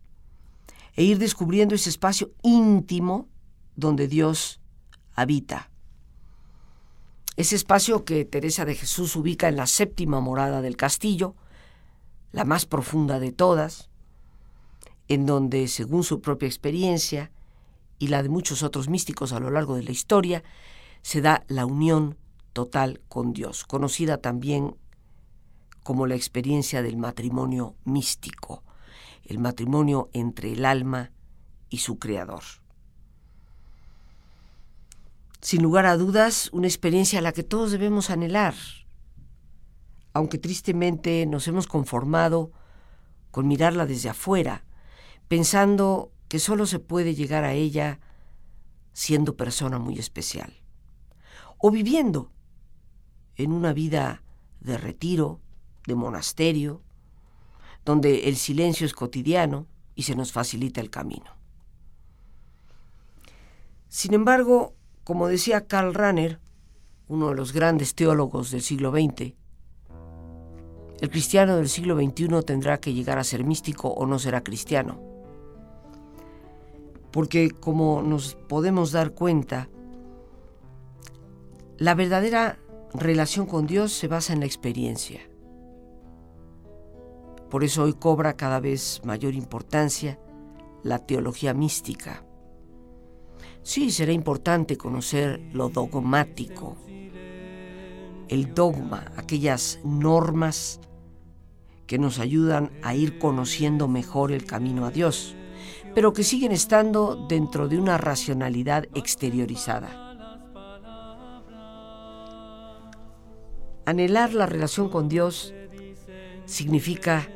e 0.94 1.02
ir 1.02 1.18
descubriendo 1.18 1.74
ese 1.74 1.90
espacio 1.90 2.30
íntimo 2.42 3.28
donde 3.76 4.08
Dios 4.08 4.60
habita. 5.14 5.70
Ese 7.36 7.56
espacio 7.56 8.04
que 8.04 8.24
Teresa 8.24 8.64
de 8.64 8.74
Jesús 8.74 9.16
ubica 9.16 9.48
en 9.48 9.56
la 9.56 9.66
séptima 9.66 10.20
morada 10.20 10.60
del 10.60 10.76
castillo, 10.76 11.34
la 12.32 12.44
más 12.44 12.66
profunda 12.66 13.18
de 13.20 13.32
todas, 13.32 13.88
en 15.08 15.26
donde, 15.26 15.66
según 15.68 16.04
su 16.04 16.20
propia 16.20 16.46
experiencia 16.46 17.30
y 17.98 18.08
la 18.08 18.22
de 18.22 18.28
muchos 18.28 18.62
otros 18.62 18.88
místicos 18.88 19.32
a 19.32 19.40
lo 19.40 19.50
largo 19.50 19.76
de 19.76 19.82
la 19.82 19.90
historia, 19.90 20.42
se 21.02 21.20
da 21.20 21.44
la 21.48 21.66
unión 21.66 22.16
total 22.52 23.00
con 23.08 23.32
Dios, 23.32 23.64
conocida 23.64 24.18
también 24.18 24.76
como 25.82 26.06
la 26.06 26.14
experiencia 26.14 26.82
del 26.82 26.96
matrimonio 26.96 27.74
místico, 27.84 28.62
el 29.24 29.38
matrimonio 29.38 30.10
entre 30.12 30.52
el 30.52 30.64
alma 30.64 31.10
y 31.68 31.78
su 31.78 31.98
creador. 31.98 32.42
Sin 35.40 35.62
lugar 35.62 35.86
a 35.86 35.96
dudas, 35.96 36.50
una 36.52 36.66
experiencia 36.66 37.18
a 37.18 37.22
la 37.22 37.32
que 37.32 37.42
todos 37.42 37.70
debemos 37.70 38.10
anhelar, 38.10 38.54
aunque 40.12 40.38
tristemente 40.38 41.26
nos 41.26 41.46
hemos 41.48 41.66
conformado 41.66 42.52
con 43.30 43.46
mirarla 43.46 43.86
desde 43.86 44.08
afuera, 44.08 44.64
pensando 45.28 46.12
que 46.28 46.38
solo 46.38 46.66
se 46.66 46.78
puede 46.78 47.14
llegar 47.14 47.44
a 47.44 47.52
ella 47.52 48.00
siendo 48.92 49.36
persona 49.36 49.78
muy 49.78 49.98
especial, 49.98 50.52
o 51.58 51.70
viviendo 51.70 52.32
en 53.36 53.52
una 53.52 53.72
vida 53.72 54.22
de 54.60 54.76
retiro, 54.76 55.40
de 55.86 55.94
monasterio, 55.94 56.82
donde 57.84 58.28
el 58.28 58.36
silencio 58.36 58.86
es 58.86 58.92
cotidiano 58.92 59.66
y 59.94 60.02
se 60.02 60.14
nos 60.14 60.32
facilita 60.32 60.80
el 60.80 60.90
camino. 60.90 61.36
Sin 63.88 64.14
embargo, 64.14 64.74
como 65.04 65.26
decía 65.26 65.66
Karl 65.66 65.94
Rahner, 65.94 66.40
uno 67.08 67.30
de 67.30 67.34
los 67.34 67.52
grandes 67.52 67.94
teólogos 67.94 68.50
del 68.50 68.62
siglo 68.62 68.92
XX, 68.92 69.34
el 71.00 71.08
cristiano 71.08 71.56
del 71.56 71.68
siglo 71.68 71.96
XXI 71.96 72.42
tendrá 72.44 72.78
que 72.78 72.92
llegar 72.92 73.18
a 73.18 73.24
ser 73.24 73.42
místico 73.42 73.88
o 73.88 74.06
no 74.06 74.18
será 74.18 74.42
cristiano. 74.42 75.00
Porque 77.10 77.50
como 77.50 78.02
nos 78.02 78.34
podemos 78.34 78.92
dar 78.92 79.12
cuenta, 79.12 79.68
la 81.78 81.94
verdadera 81.94 82.58
relación 82.92 83.46
con 83.46 83.66
Dios 83.66 83.92
se 83.92 84.08
basa 84.08 84.34
en 84.34 84.40
la 84.40 84.46
experiencia. 84.46 85.20
Por 87.48 87.64
eso 87.64 87.84
hoy 87.84 87.94
cobra 87.94 88.36
cada 88.36 88.60
vez 88.60 89.00
mayor 89.02 89.34
importancia 89.34 90.20
la 90.82 90.98
teología 90.98 91.54
mística. 91.54 92.24
Sí, 93.62 93.90
será 93.90 94.12
importante 94.12 94.76
conocer 94.76 95.40
lo 95.52 95.70
dogmático, 95.70 96.76
el 98.28 98.54
dogma, 98.54 99.12
aquellas 99.16 99.80
normas 99.82 100.80
que 101.90 101.98
nos 101.98 102.20
ayudan 102.20 102.70
a 102.84 102.94
ir 102.94 103.18
conociendo 103.18 103.88
mejor 103.88 104.30
el 104.30 104.44
camino 104.44 104.86
a 104.86 104.92
Dios, 104.92 105.34
pero 105.92 106.12
que 106.12 106.22
siguen 106.22 106.52
estando 106.52 107.26
dentro 107.28 107.66
de 107.66 107.80
una 107.80 107.98
racionalidad 107.98 108.84
exteriorizada. 108.94 109.90
Anhelar 113.86 114.34
la 114.34 114.46
relación 114.46 114.88
con 114.88 115.08
Dios 115.08 115.52
significa 116.44 117.28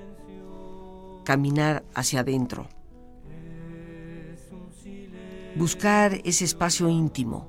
caminar 1.25 1.85
hacia 1.93 2.21
adentro. 2.21 2.69
Buscar 5.57 6.21
ese 6.23 6.45
espacio 6.45 6.89
íntimo 6.89 7.49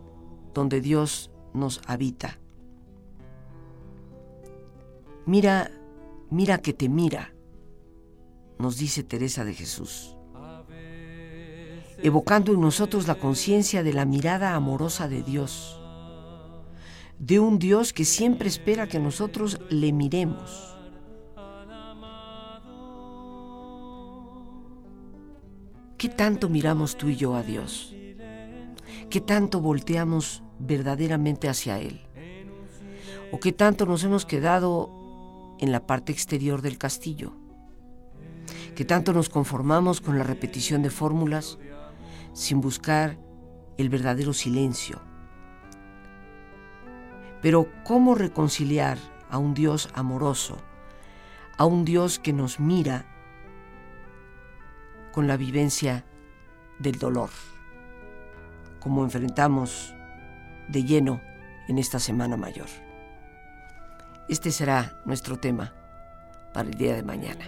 donde 0.56 0.82
Dios 0.82 1.30
nos 1.53 1.82
habita. 1.86 2.39
Mira, 5.28 5.70
mira 6.36 6.60
que 6.60 6.74
te 6.74 6.90
mira, 6.90 7.34
nos 8.60 8.78
dice 8.78 9.04
Teresa 9.04 9.44
de 9.46 9.54
Jesús, 9.54 10.16
evocando 12.04 12.54
en 12.54 12.62
nosotros 12.62 13.08
la 13.08 13.16
conciencia 13.16 13.84
de 13.84 13.94
la 13.94 14.06
mirada 14.06 14.54
amorosa 14.54 15.08
de 15.08 15.24
Dios, 15.24 15.82
de 17.20 17.40
un 17.40 17.58
Dios 17.58 17.94
que 17.94 18.06
siempre 18.06 18.50
espera 18.50 18.88
que 18.88 19.00
nosotros 19.00 19.60
le 19.70 19.94
miremos 19.94 20.76
¿Qué 25.98 26.10
tanto 26.10 26.50
miramos 26.50 26.98
tú 26.98 27.08
y 27.10 27.16
yo 27.16 27.34
a 27.36 27.42
Dios? 27.42 27.96
¿Qué 29.10 29.22
tanto 29.22 29.60
volteamos 29.60 30.44
verdaderamente 30.60 31.50
hacia 31.50 31.80
Él? 31.80 32.02
¿O 33.32 33.40
qué 33.40 33.52
tanto 33.52 33.88
nos 33.88 34.04
hemos 34.04 34.24
quedado 34.24 35.05
en 35.60 35.72
la 35.72 35.86
parte 35.86 36.12
exterior 36.12 36.62
del 36.62 36.78
castillo? 36.78 37.34
¿Qué 38.76 38.86
tanto 38.86 39.14
nos 39.14 39.30
conformamos 39.30 40.01
con 40.01 40.18
la 40.18 40.24
repetición 40.24 40.84
de 40.84 40.89
fórmulas 40.89 41.58
sin 42.34 42.62
buscar 42.62 43.18
el 43.78 43.89
verdadero 43.89 44.34
silencio? 44.34 45.01
Pero 47.41 47.68
¿cómo 47.84 48.16
reconciliar 48.16 48.97
a 49.30 49.38
un 49.38 49.53
Dios 49.53 49.89
amoroso, 49.93 50.58
a 51.58 51.66
un 51.66 51.86
Dios 51.86 52.20
que 52.20 52.34
nos 52.34 52.60
mira 52.60 53.06
con 55.12 55.28
la 55.28 55.38
vivencia 55.38 56.06
del 56.80 56.99
dolor, 56.99 57.30
como 58.80 59.03
enfrentamos 59.03 59.95
de 60.68 60.84
lleno 60.84 61.22
en 61.68 61.78
esta 61.78 61.99
Semana 61.99 62.38
Mayor. 62.38 62.68
Este 64.28 64.50
será 64.50 64.92
nuestro 65.06 65.38
tema 65.38 65.72
para 66.52 66.68
el 66.68 66.74
día 66.76 66.96
de 66.96 67.04
mañana. 67.04 67.46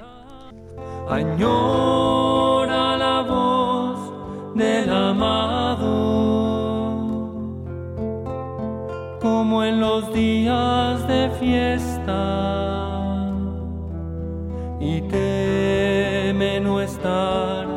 Añora 1.10 2.96
la 2.98 3.22
voz 3.24 4.54
del 4.56 4.94
amado, 4.94 5.88
como 9.20 9.64
en 9.64 9.80
los 9.80 10.14
días 10.14 11.08
de 11.08 11.32
fiesta, 11.40 12.14
y 14.80 15.02
teme 15.02 16.60
no 16.60 16.80
estar 16.80 17.77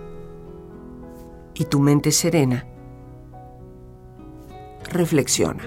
y 1.61 1.65
tu 1.65 1.79
mente 1.79 2.11
serena, 2.11 2.65
reflexiona. 4.89 5.61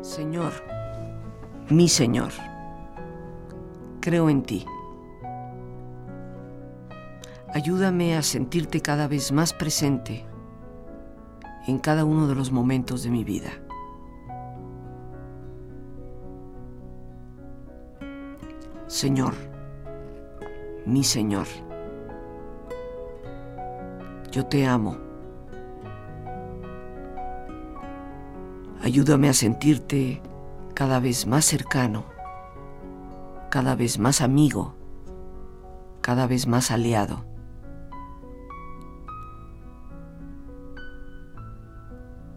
Señor, 0.00 0.52
mi 1.70 1.88
Señor, 1.88 2.32
creo 4.00 4.28
en 4.28 4.42
ti. 4.42 4.66
Ayúdame 7.54 8.16
a 8.16 8.22
sentirte 8.22 8.80
cada 8.80 9.06
vez 9.06 9.30
más 9.30 9.52
presente 9.52 10.26
en 11.68 11.78
cada 11.78 12.04
uno 12.04 12.26
de 12.26 12.34
los 12.34 12.50
momentos 12.50 13.04
de 13.04 13.10
mi 13.10 13.22
vida. 13.22 13.52
Señor, 19.02 19.34
mi 20.86 21.02
Señor, 21.02 21.48
yo 24.30 24.46
te 24.46 24.64
amo. 24.64 24.96
Ayúdame 28.80 29.28
a 29.28 29.32
sentirte 29.32 30.22
cada 30.74 31.00
vez 31.00 31.26
más 31.26 31.44
cercano, 31.44 32.04
cada 33.50 33.74
vez 33.74 33.98
más 33.98 34.20
amigo, 34.20 34.76
cada 36.00 36.28
vez 36.28 36.46
más 36.46 36.70
aliado. 36.70 37.24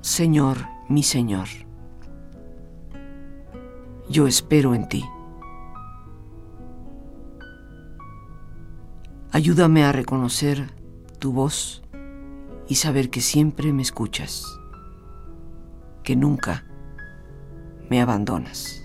Señor, 0.02 0.58
mi 0.90 1.04
Señor, 1.04 1.48
yo 4.10 4.26
espero 4.26 4.74
en 4.74 4.90
ti. 4.90 5.06
Ayúdame 9.36 9.84
a 9.84 9.92
reconocer 9.92 10.70
tu 11.20 11.34
voz 11.34 11.84
y 12.70 12.76
saber 12.76 13.10
que 13.10 13.20
siempre 13.20 13.74
me 13.74 13.82
escuchas, 13.82 14.46
que 16.04 16.16
nunca 16.16 16.64
me 17.90 18.02
abandonas. 18.02 18.82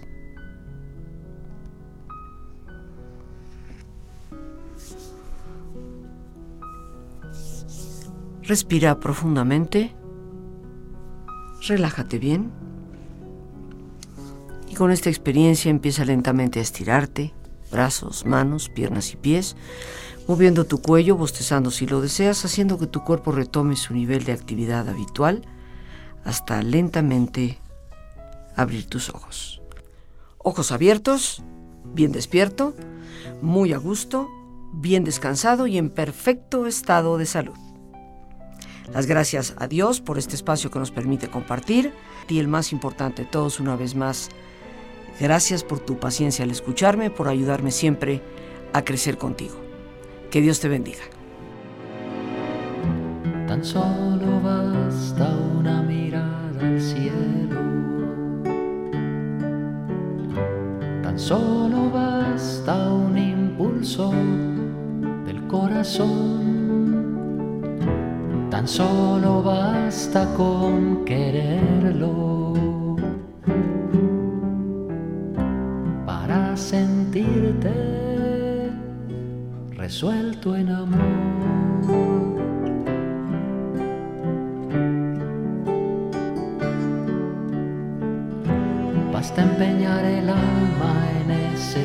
Respira 8.42 8.98
profundamente, 8.98 9.94
relájate 11.68 12.18
bien. 12.18 12.50
Y 14.68 14.74
con 14.74 14.90
esta 14.90 15.10
experiencia 15.10 15.70
empieza 15.70 16.04
lentamente 16.04 16.58
a 16.58 16.62
estirarte, 16.62 17.34
brazos, 17.70 18.26
manos, 18.26 18.68
piernas 18.68 19.12
y 19.12 19.16
pies, 19.16 19.54
moviendo 20.30 20.64
tu 20.64 20.80
cuello, 20.80 21.16
bostezando 21.16 21.72
si 21.72 21.88
lo 21.88 22.00
deseas, 22.00 22.44
haciendo 22.44 22.78
que 22.78 22.86
tu 22.86 23.02
cuerpo 23.02 23.32
retome 23.32 23.74
su 23.74 23.94
nivel 23.94 24.22
de 24.22 24.30
actividad 24.30 24.88
habitual 24.88 25.42
hasta 26.24 26.62
lentamente 26.62 27.58
abrir 28.54 28.86
tus 28.86 29.08
ojos. 29.08 29.60
Ojos 30.38 30.70
abiertos, 30.70 31.42
bien 31.82 32.12
despierto, 32.12 32.76
muy 33.42 33.72
a 33.72 33.78
gusto, 33.78 34.30
bien 34.72 35.02
descansado 35.02 35.66
y 35.66 35.78
en 35.78 35.90
perfecto 35.90 36.68
estado 36.68 37.18
de 37.18 37.26
salud. 37.26 37.58
Las 38.94 39.06
gracias 39.06 39.54
a 39.58 39.66
Dios 39.66 40.00
por 40.00 40.16
este 40.16 40.36
espacio 40.36 40.70
que 40.70 40.78
nos 40.78 40.92
permite 40.92 41.26
compartir. 41.26 41.92
Y 42.28 42.38
el 42.38 42.46
más 42.46 42.70
importante 42.70 43.24
de 43.24 43.28
todos, 43.28 43.58
una 43.58 43.74
vez 43.74 43.96
más, 43.96 44.28
gracias 45.18 45.64
por 45.64 45.80
tu 45.80 45.98
paciencia 45.98 46.44
al 46.44 46.52
escucharme, 46.52 47.10
por 47.10 47.26
ayudarme 47.26 47.72
siempre 47.72 48.22
a 48.72 48.84
crecer 48.84 49.18
contigo. 49.18 49.69
Que 50.30 50.40
Dios 50.40 50.60
te 50.60 50.68
bendiga. 50.68 51.02
Tan 53.48 53.64
solo 53.64 54.40
basta 54.40 55.28
una 55.58 55.82
mirada 55.82 56.60
al 56.60 56.80
cielo. 56.80 57.60
Tan 61.02 61.18
solo 61.18 61.90
basta 61.90 62.92
un 62.92 63.18
impulso 63.18 64.12
del 65.26 65.44
corazón. 65.48 66.38
Tan 68.50 68.68
solo 68.68 69.42
basta 69.42 70.32
con 70.36 71.04
quererlo 71.04 72.69
resuelto 79.90 80.54
en 80.54 80.68
amor. 80.68 81.00
Basta 89.12 89.42
empeñar 89.42 90.04
el 90.04 90.28
alma 90.28 90.92
en 91.20 91.30
ese 91.32 91.82